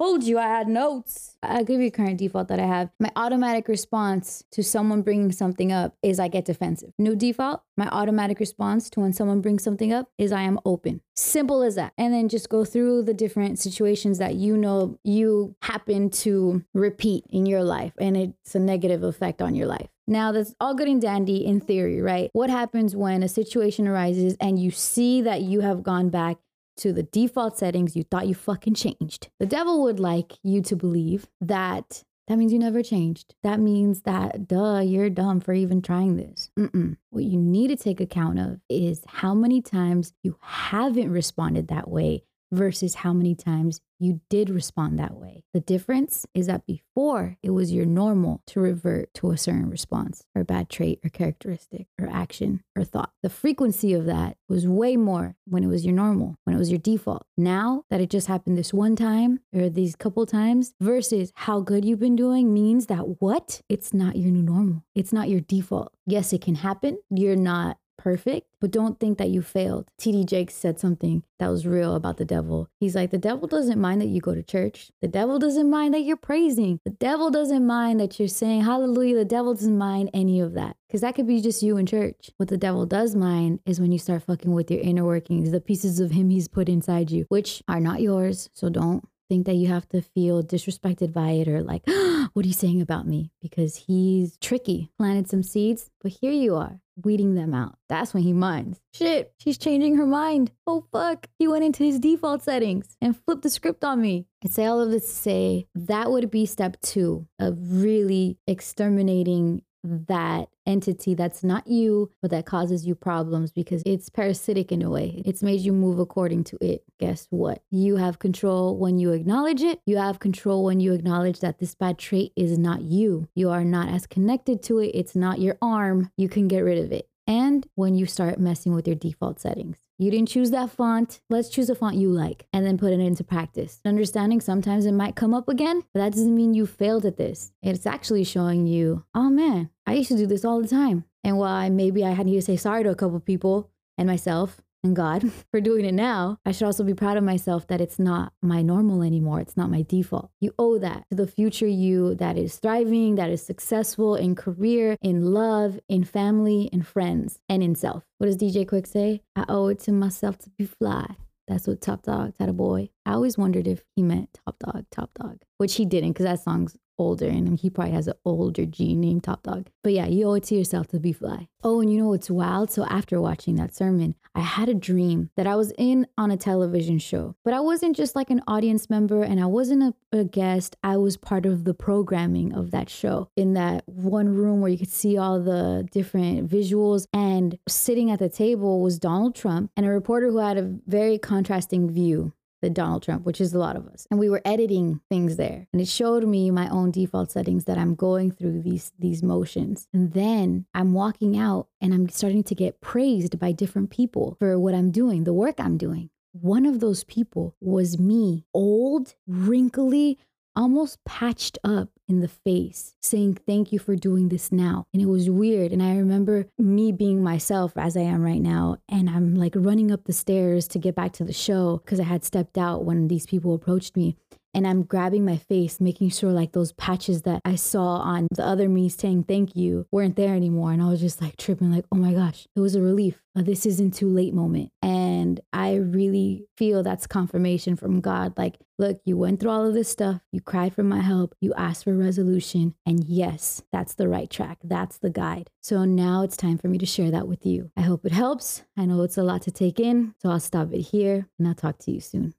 Told 0.00 0.22
you 0.22 0.38
I 0.38 0.46
had 0.46 0.68
notes. 0.68 1.36
I'll 1.42 1.64
give 1.64 1.80
you 1.80 1.90
current 1.90 2.18
default 2.18 2.46
that 2.48 2.60
I 2.60 2.66
have. 2.66 2.90
My 3.00 3.10
automatic 3.16 3.66
response 3.66 4.44
to 4.52 4.62
someone 4.62 5.02
bringing 5.02 5.32
something 5.32 5.72
up 5.72 5.96
is 6.04 6.20
I 6.20 6.28
get 6.28 6.44
defensive. 6.44 6.92
New 6.98 7.16
default, 7.16 7.62
my 7.76 7.88
automatic 7.88 8.38
response 8.38 8.88
to 8.90 9.00
when 9.00 9.12
someone 9.12 9.40
brings 9.40 9.64
something 9.64 9.92
up 9.92 10.08
is 10.16 10.30
I 10.30 10.42
am 10.42 10.60
open. 10.64 11.00
Simple 11.16 11.62
as 11.62 11.74
that. 11.74 11.94
And 11.98 12.14
then 12.14 12.28
just 12.28 12.48
go 12.48 12.64
through 12.64 13.02
the 13.02 13.14
different 13.14 13.58
situations 13.58 14.18
that 14.18 14.36
you 14.36 14.56
know 14.56 15.00
you 15.02 15.56
happen 15.62 16.10
to 16.10 16.64
repeat 16.74 17.24
in 17.28 17.44
your 17.44 17.64
life 17.64 17.92
and 17.98 18.16
it's 18.16 18.54
a 18.54 18.60
negative 18.60 19.02
effect 19.02 19.42
on 19.42 19.56
your 19.56 19.66
life. 19.66 19.88
Now, 20.06 20.32
that's 20.32 20.54
all 20.58 20.74
good 20.74 20.88
and 20.88 21.02
dandy 21.02 21.44
in 21.44 21.60
theory, 21.60 22.00
right? 22.00 22.30
What 22.32 22.48
happens 22.48 22.96
when 22.96 23.22
a 23.22 23.28
situation 23.28 23.86
arises 23.86 24.36
and 24.40 24.58
you 24.58 24.70
see 24.70 25.20
that 25.22 25.42
you 25.42 25.60
have 25.60 25.82
gone 25.82 26.08
back 26.08 26.38
to 26.78 26.92
the 26.92 27.02
default 27.02 27.58
settings 27.58 27.96
you 27.96 28.02
thought 28.04 28.26
you 28.26 28.34
fucking 28.34 28.74
changed? 28.74 29.28
The 29.38 29.46
devil 29.46 29.82
would 29.82 30.00
like 30.00 30.38
you 30.42 30.62
to 30.62 30.76
believe 30.76 31.26
that 31.40 32.02
that 32.28 32.36
means 32.36 32.52
you 32.52 32.58
never 32.58 32.82
changed. 32.82 33.34
That 33.42 33.58
means 33.58 34.02
that, 34.02 34.46
duh, 34.46 34.80
you're 34.80 35.08
dumb 35.08 35.40
for 35.40 35.54
even 35.54 35.80
trying 35.80 36.16
this. 36.16 36.50
Mm-mm. 36.58 36.98
What 37.08 37.24
you 37.24 37.38
need 37.38 37.68
to 37.68 37.76
take 37.76 38.02
account 38.02 38.38
of 38.38 38.60
is 38.68 39.02
how 39.06 39.32
many 39.32 39.62
times 39.62 40.12
you 40.22 40.36
haven't 40.42 41.10
responded 41.10 41.68
that 41.68 41.88
way 41.88 42.24
versus 42.50 42.96
how 42.96 43.12
many 43.12 43.34
times 43.34 43.80
you 44.00 44.20
did 44.30 44.48
respond 44.48 44.98
that 44.98 45.14
way. 45.14 45.44
The 45.52 45.60
difference 45.60 46.24
is 46.34 46.46
that 46.46 46.66
before 46.66 47.36
it 47.42 47.50
was 47.50 47.72
your 47.72 47.86
normal 47.86 48.42
to 48.46 48.60
revert 48.60 49.12
to 49.14 49.30
a 49.30 49.38
certain 49.38 49.68
response 49.68 50.24
or 50.34 50.44
bad 50.44 50.68
trait 50.68 51.00
or 51.04 51.10
characteristic 51.10 51.88
or 52.00 52.08
action 52.08 52.62
or 52.76 52.84
thought. 52.84 53.10
The 53.22 53.30
frequency 53.30 53.92
of 53.94 54.06
that 54.06 54.36
was 54.48 54.68
way 54.68 54.96
more 54.96 55.36
when 55.46 55.64
it 55.64 55.68
was 55.68 55.84
your 55.84 55.94
normal, 55.94 56.36
when 56.44 56.54
it 56.54 56.58
was 56.58 56.70
your 56.70 56.78
default. 56.78 57.26
Now 57.36 57.84
that 57.90 58.00
it 58.00 58.10
just 58.10 58.28
happened 58.28 58.56
this 58.56 58.72
one 58.72 58.94
time 58.94 59.40
or 59.52 59.68
these 59.68 59.96
couple 59.96 60.24
times 60.26 60.74
versus 60.80 61.32
how 61.34 61.60
good 61.60 61.84
you've 61.84 61.98
been 61.98 62.16
doing 62.16 62.54
means 62.54 62.86
that 62.86 63.20
what? 63.20 63.62
It's 63.68 63.92
not 63.92 64.16
your 64.16 64.30
new 64.30 64.42
normal. 64.42 64.84
It's 64.94 65.12
not 65.12 65.28
your 65.28 65.40
default. 65.40 65.92
Yes, 66.06 66.32
it 66.32 66.40
can 66.40 66.54
happen. 66.56 66.98
You're 67.10 67.36
not 67.36 67.78
perfect, 67.98 68.46
but 68.60 68.70
don't 68.70 68.98
think 68.98 69.18
that 69.18 69.28
you 69.28 69.42
failed. 69.42 69.90
TD 70.00 70.24
Jakes 70.24 70.54
said 70.54 70.80
something 70.80 71.24
that 71.38 71.48
was 71.48 71.66
real 71.66 71.94
about 71.94 72.16
the 72.16 72.24
devil. 72.24 72.68
He's 72.80 72.94
like, 72.94 73.10
the 73.10 73.18
devil 73.18 73.46
doesn't 73.46 73.78
mind 73.78 74.00
that 74.00 74.06
you 74.06 74.20
go 74.20 74.34
to 74.34 74.42
church. 74.42 74.90
The 75.02 75.08
devil 75.08 75.38
doesn't 75.38 75.68
mind 75.68 75.92
that 75.92 76.00
you're 76.00 76.16
praising. 76.16 76.80
The 76.84 76.90
devil 76.90 77.30
doesn't 77.30 77.66
mind 77.66 78.00
that 78.00 78.18
you're 78.18 78.28
saying 78.28 78.62
hallelujah. 78.62 79.16
The 79.16 79.24
devil 79.26 79.52
doesn't 79.52 79.76
mind 79.76 80.10
any 80.14 80.40
of 80.40 80.54
that. 80.54 80.76
Because 80.88 81.02
that 81.02 81.14
could 81.14 81.26
be 81.26 81.42
just 81.42 81.62
you 81.62 81.76
in 81.76 81.84
church. 81.84 82.30
What 82.38 82.48
the 82.48 82.56
devil 82.56 82.86
does 82.86 83.14
mind 83.14 83.60
is 83.66 83.78
when 83.78 83.92
you 83.92 83.98
start 83.98 84.22
fucking 84.22 84.52
with 84.52 84.70
your 84.70 84.80
inner 84.80 85.04
workings, 85.04 85.50
the 85.50 85.60
pieces 85.60 86.00
of 86.00 86.12
him 86.12 86.30
he's 86.30 86.48
put 86.48 86.68
inside 86.68 87.10
you, 87.10 87.26
which 87.28 87.62
are 87.68 87.80
not 87.80 88.00
yours. 88.00 88.48
So 88.54 88.70
don't 88.70 89.06
think 89.28 89.44
that 89.44 89.56
you 89.56 89.68
have 89.68 89.88
to 89.90 90.00
feel 90.00 90.42
disrespected 90.42 91.12
by 91.12 91.32
it 91.32 91.48
or 91.48 91.62
like, 91.62 91.82
what 92.32 92.44
are 92.44 92.48
you 92.48 92.54
saying 92.54 92.80
about 92.80 93.06
me? 93.06 93.30
Because 93.42 93.76
he's 93.76 94.38
tricky, 94.38 94.90
planted 94.96 95.28
some 95.28 95.42
seeds, 95.42 95.90
but 96.00 96.12
here 96.12 96.32
you 96.32 96.54
are 96.54 96.80
weeding 97.04 97.34
them 97.34 97.54
out. 97.54 97.78
That's 97.88 98.14
when 98.14 98.22
he 98.22 98.32
minds. 98.32 98.80
Shit, 98.92 99.32
she's 99.38 99.58
changing 99.58 99.96
her 99.96 100.06
mind. 100.06 100.50
Oh 100.66 100.84
fuck. 100.92 101.28
He 101.38 101.48
went 101.48 101.64
into 101.64 101.84
his 101.84 101.98
default 101.98 102.42
settings 102.42 102.96
and 103.00 103.16
flipped 103.16 103.42
the 103.42 103.50
script 103.50 103.84
on 103.84 104.00
me. 104.00 104.26
I 104.44 104.48
say 104.48 104.66
all 104.66 104.80
of 104.80 104.90
this 104.90 105.06
to 105.06 105.14
say 105.14 105.66
that 105.74 106.10
would 106.10 106.30
be 106.30 106.46
step 106.46 106.80
two 106.80 107.26
of 107.38 107.56
really 107.60 108.38
exterminating 108.46 109.62
that 110.06 110.48
entity 110.66 111.14
that's 111.14 111.42
not 111.42 111.66
you, 111.66 112.10
but 112.20 112.30
that 112.30 112.46
causes 112.46 112.86
you 112.86 112.94
problems 112.94 113.52
because 113.52 113.82
it's 113.86 114.08
parasitic 114.08 114.70
in 114.70 114.82
a 114.82 114.90
way. 114.90 115.22
It's 115.24 115.42
made 115.42 115.60
you 115.60 115.72
move 115.72 115.98
according 115.98 116.44
to 116.44 116.58
it. 116.60 116.84
Guess 116.98 117.26
what? 117.30 117.62
You 117.70 117.96
have 117.96 118.18
control 118.18 118.76
when 118.76 118.98
you 118.98 119.12
acknowledge 119.12 119.62
it. 119.62 119.80
You 119.86 119.96
have 119.96 120.18
control 120.18 120.64
when 120.64 120.80
you 120.80 120.92
acknowledge 120.92 121.40
that 121.40 121.58
this 121.58 121.74
bad 121.74 121.98
trait 121.98 122.32
is 122.36 122.58
not 122.58 122.82
you. 122.82 123.28
You 123.34 123.50
are 123.50 123.64
not 123.64 123.88
as 123.88 124.06
connected 124.06 124.62
to 124.64 124.78
it. 124.78 124.92
It's 124.94 125.16
not 125.16 125.40
your 125.40 125.56
arm. 125.62 126.10
You 126.16 126.28
can 126.28 126.48
get 126.48 126.60
rid 126.60 126.78
of 126.78 126.92
it. 126.92 127.08
And 127.28 127.68
when 127.74 127.94
you 127.94 128.06
start 128.06 128.40
messing 128.40 128.74
with 128.74 128.88
your 128.88 128.96
default 128.96 129.38
settings. 129.38 129.76
You 129.98 130.10
didn't 130.10 130.30
choose 130.30 130.50
that 130.52 130.70
font. 130.70 131.20
Let's 131.28 131.50
choose 131.50 131.68
a 131.68 131.74
font 131.74 131.96
you 131.96 132.10
like 132.10 132.46
and 132.54 132.64
then 132.64 132.78
put 132.78 132.92
it 132.92 133.00
into 133.00 133.22
practice. 133.22 133.80
Understanding 133.84 134.40
sometimes 134.40 134.86
it 134.86 134.92
might 134.92 135.14
come 135.14 135.34
up 135.34 135.46
again, 135.46 135.82
but 135.92 136.00
that 136.00 136.12
doesn't 136.12 136.34
mean 136.34 136.54
you 136.54 136.66
failed 136.66 137.04
at 137.04 137.18
this. 137.18 137.52
It's 137.62 137.84
actually 137.84 138.24
showing 138.24 138.66
you, 138.66 139.04
oh 139.14 139.28
man, 139.28 139.68
I 139.86 139.94
used 139.94 140.08
to 140.08 140.16
do 140.16 140.26
this 140.26 140.44
all 140.44 140.62
the 140.62 140.68
time. 140.68 141.04
And 141.22 141.36
while 141.36 141.54
I, 141.54 141.68
maybe 141.68 142.02
I 142.02 142.12
had 142.12 142.26
to 142.26 142.42
say 142.42 142.56
sorry 142.56 142.82
to 142.84 142.90
a 142.90 142.94
couple 142.94 143.20
people 143.20 143.70
and 143.98 144.06
myself, 144.06 144.62
and 144.82 144.94
God 144.94 145.30
for 145.50 145.60
doing 145.60 145.84
it 145.84 145.94
now, 145.94 146.38
I 146.44 146.52
should 146.52 146.66
also 146.66 146.84
be 146.84 146.94
proud 146.94 147.16
of 147.16 147.24
myself 147.24 147.66
that 147.68 147.80
it's 147.80 147.98
not 147.98 148.32
my 148.42 148.62
normal 148.62 149.02
anymore. 149.02 149.40
It's 149.40 149.56
not 149.56 149.70
my 149.70 149.82
default. 149.82 150.30
You 150.40 150.52
owe 150.58 150.78
that 150.78 151.04
to 151.10 151.16
the 151.16 151.26
future 151.26 151.66
you 151.66 152.14
that 152.16 152.36
is 152.36 152.56
thriving, 152.56 153.16
that 153.16 153.30
is 153.30 153.44
successful 153.44 154.14
in 154.14 154.34
career, 154.34 154.96
in 155.02 155.32
love, 155.32 155.78
in 155.88 156.04
family, 156.04 156.68
in 156.72 156.82
friends, 156.82 157.40
and 157.48 157.62
in 157.62 157.74
self. 157.74 158.04
What 158.18 158.26
does 158.26 158.36
DJ 158.36 158.66
Quik 158.66 158.86
say? 158.86 159.22
I 159.36 159.44
owe 159.48 159.68
it 159.68 159.80
to 159.80 159.92
myself 159.92 160.38
to 160.38 160.50
be 160.50 160.66
fly. 160.66 161.16
That's 161.46 161.66
what 161.66 161.80
Top 161.80 162.02
Dog 162.02 162.34
had 162.38 162.50
a 162.50 162.52
boy. 162.52 162.90
I 163.06 163.12
always 163.12 163.38
wondered 163.38 163.66
if 163.66 163.82
he 163.96 164.02
meant 164.02 164.38
Top 164.44 164.58
Dog, 164.58 164.84
Top 164.90 165.10
Dog, 165.14 165.38
which 165.56 165.76
he 165.76 165.86
didn't 165.86 166.10
because 166.10 166.24
that 166.24 166.40
song's 166.40 166.76
older 166.98 167.26
and 167.26 167.58
he 167.58 167.70
probably 167.70 167.92
has 167.92 168.08
an 168.08 168.14
older 168.24 168.66
gene 168.66 169.00
named 169.00 169.24
Top 169.24 169.42
Dog. 169.42 169.68
But 169.82 169.92
yeah, 169.92 170.06
you 170.06 170.26
owe 170.26 170.34
it 170.34 170.44
to 170.44 170.54
yourself 170.54 170.88
to 170.88 171.00
be 171.00 171.12
fly. 171.12 171.48
Oh, 171.62 171.80
and 171.80 171.92
you 171.92 171.98
know 171.98 172.08
what's 172.08 172.30
wild? 172.30 172.70
So 172.70 172.84
after 172.84 173.20
watching 173.20 173.56
that 173.56 173.74
sermon, 173.74 174.14
I 174.34 174.40
had 174.40 174.68
a 174.68 174.74
dream 174.74 175.30
that 175.36 175.46
I 175.46 175.56
was 175.56 175.72
in 175.76 176.06
on 176.16 176.30
a 176.30 176.36
television 176.36 176.98
show, 176.98 177.34
but 177.44 177.52
I 177.52 177.60
wasn't 177.60 177.96
just 177.96 178.14
like 178.14 178.30
an 178.30 178.42
audience 178.46 178.88
member 178.88 179.22
and 179.24 179.40
I 179.40 179.46
wasn't 179.46 179.82
a, 179.82 180.18
a 180.18 180.24
guest. 180.24 180.76
I 180.84 180.96
was 180.96 181.16
part 181.16 181.46
of 181.46 181.64
the 181.64 181.74
programming 181.74 182.54
of 182.54 182.70
that 182.70 182.88
show 182.88 183.30
in 183.36 183.54
that 183.54 183.82
one 183.86 184.28
room 184.28 184.60
where 184.60 184.70
you 184.70 184.78
could 184.78 184.92
see 184.92 185.18
all 185.18 185.40
the 185.40 185.88
different 185.90 186.48
visuals. 186.48 187.06
And 187.12 187.58
sitting 187.68 188.10
at 188.10 188.20
the 188.20 188.28
table 188.28 188.80
was 188.80 188.98
Donald 188.98 189.34
Trump 189.34 189.72
and 189.76 189.84
a 189.84 189.90
reporter 189.90 190.30
who 190.30 190.38
had 190.38 190.58
a 190.58 190.78
very 190.86 191.18
contrasting 191.18 191.90
view 191.90 192.32
the 192.60 192.70
Donald 192.70 193.02
Trump, 193.02 193.24
which 193.24 193.40
is 193.40 193.54
a 193.54 193.58
lot 193.58 193.76
of 193.76 193.86
us. 193.88 194.06
And 194.10 194.18
we 194.18 194.30
were 194.30 194.42
editing 194.44 195.00
things 195.08 195.36
there. 195.36 195.66
And 195.72 195.80
it 195.80 195.88
showed 195.88 196.24
me 196.24 196.50
my 196.50 196.68
own 196.68 196.90
default 196.90 197.30
settings 197.30 197.64
that 197.64 197.78
I'm 197.78 197.94
going 197.94 198.30
through 198.30 198.62
these 198.62 198.92
these 198.98 199.22
motions. 199.22 199.88
And 199.92 200.12
then 200.12 200.66
I'm 200.74 200.92
walking 200.92 201.36
out 201.36 201.68
and 201.80 201.94
I'm 201.94 202.08
starting 202.08 202.42
to 202.44 202.54
get 202.54 202.80
praised 202.80 203.38
by 203.38 203.52
different 203.52 203.90
people 203.90 204.36
for 204.38 204.58
what 204.58 204.74
I'm 204.74 204.90
doing, 204.90 205.24
the 205.24 205.32
work 205.32 205.58
I'm 205.58 205.78
doing. 205.78 206.10
One 206.32 206.66
of 206.66 206.80
those 206.80 207.04
people 207.04 207.56
was 207.60 207.98
me, 207.98 208.44
old, 208.52 209.14
wrinkly, 209.26 210.18
almost 210.54 211.02
patched 211.04 211.58
up 211.64 211.90
in 212.08 212.20
the 212.20 212.28
face, 212.28 212.94
saying, 213.00 213.38
Thank 213.46 213.72
you 213.72 213.78
for 213.78 213.96
doing 213.96 214.28
this 214.28 214.50
now. 214.50 214.86
And 214.92 215.02
it 215.02 215.06
was 215.06 215.28
weird. 215.30 215.72
And 215.72 215.82
I 215.82 215.96
remember 215.96 216.46
me 216.58 216.92
being 216.92 217.22
myself 217.22 217.72
as 217.76 217.96
I 217.96 218.00
am 218.00 218.22
right 218.22 218.40
now. 218.40 218.78
And 218.88 219.10
I'm 219.10 219.34
like 219.34 219.54
running 219.56 219.92
up 219.92 220.04
the 220.04 220.12
stairs 220.12 220.66
to 220.68 220.78
get 220.78 220.94
back 220.94 221.12
to 221.14 221.24
the 221.24 221.32
show 221.32 221.80
because 221.84 222.00
I 222.00 222.04
had 222.04 222.24
stepped 222.24 222.58
out 222.58 222.84
when 222.84 223.08
these 223.08 223.26
people 223.26 223.54
approached 223.54 223.96
me 223.96 224.16
and 224.54 224.66
I'm 224.66 224.82
grabbing 224.82 225.24
my 225.24 225.36
face, 225.36 225.80
making 225.80 226.10
sure 226.10 226.32
like 226.32 226.52
those 226.52 226.72
patches 226.72 227.22
that 227.22 227.40
I 227.44 227.54
saw 227.54 227.98
on 227.98 228.26
the 228.34 228.44
other 228.44 228.68
me 228.68 228.88
saying 228.88 229.24
thank 229.24 229.54
you 229.54 229.86
weren't 229.92 230.16
there 230.16 230.34
anymore. 230.34 230.72
And 230.72 230.82
I 230.82 230.88
was 230.88 231.00
just 231.00 231.20
like 231.20 231.36
tripping, 231.36 231.72
like, 231.72 231.84
oh 231.92 231.96
my 231.96 232.12
gosh, 232.12 232.46
it 232.56 232.60
was 232.60 232.74
a 232.74 232.82
relief. 232.82 233.22
This 233.34 233.66
isn't 233.66 233.94
too 233.94 234.08
late 234.08 234.34
moment. 234.34 234.72
And 234.82 235.40
I 235.52 235.76
really 235.76 236.46
feel 236.56 236.82
that's 236.82 237.06
confirmation 237.06 237.76
from 237.76 238.00
God. 238.00 238.36
Like, 238.36 238.56
look, 238.78 239.00
you 239.04 239.16
went 239.16 239.38
through 239.38 239.50
all 239.50 239.66
of 239.66 239.74
this 239.74 239.88
stuff, 239.88 240.22
you 240.32 240.40
cried 240.40 240.74
for 240.74 240.82
my 240.82 241.00
help, 241.00 241.34
you 241.40 241.54
asked 241.54 241.84
for 241.84 241.94
resolution. 241.94 242.74
And 242.84 243.04
yes, 243.04 243.62
that's 243.70 243.94
the 243.94 244.08
right 244.08 244.28
track. 244.28 244.58
That's 244.64 244.98
the 244.98 245.10
guide. 245.10 245.50
So 245.62 245.84
now 245.84 246.22
it's 246.22 246.36
time 246.36 246.58
for 246.58 246.68
me 246.68 246.78
to 246.78 246.86
share 246.86 247.10
that 247.12 247.28
with 247.28 247.46
you. 247.46 247.70
I 247.76 247.82
hope 247.82 248.04
it 248.04 248.12
helps. 248.12 248.64
I 248.76 248.86
know 248.86 249.02
it's 249.02 249.18
a 249.18 249.22
lot 249.22 249.42
to 249.42 249.52
take 249.52 249.78
in. 249.78 250.14
So 250.20 250.30
I'll 250.30 250.40
stop 250.40 250.72
it 250.72 250.80
here 250.80 251.28
and 251.38 251.46
I'll 251.46 251.54
talk 251.54 251.78
to 251.80 251.92
you 251.92 252.00
soon. 252.00 252.34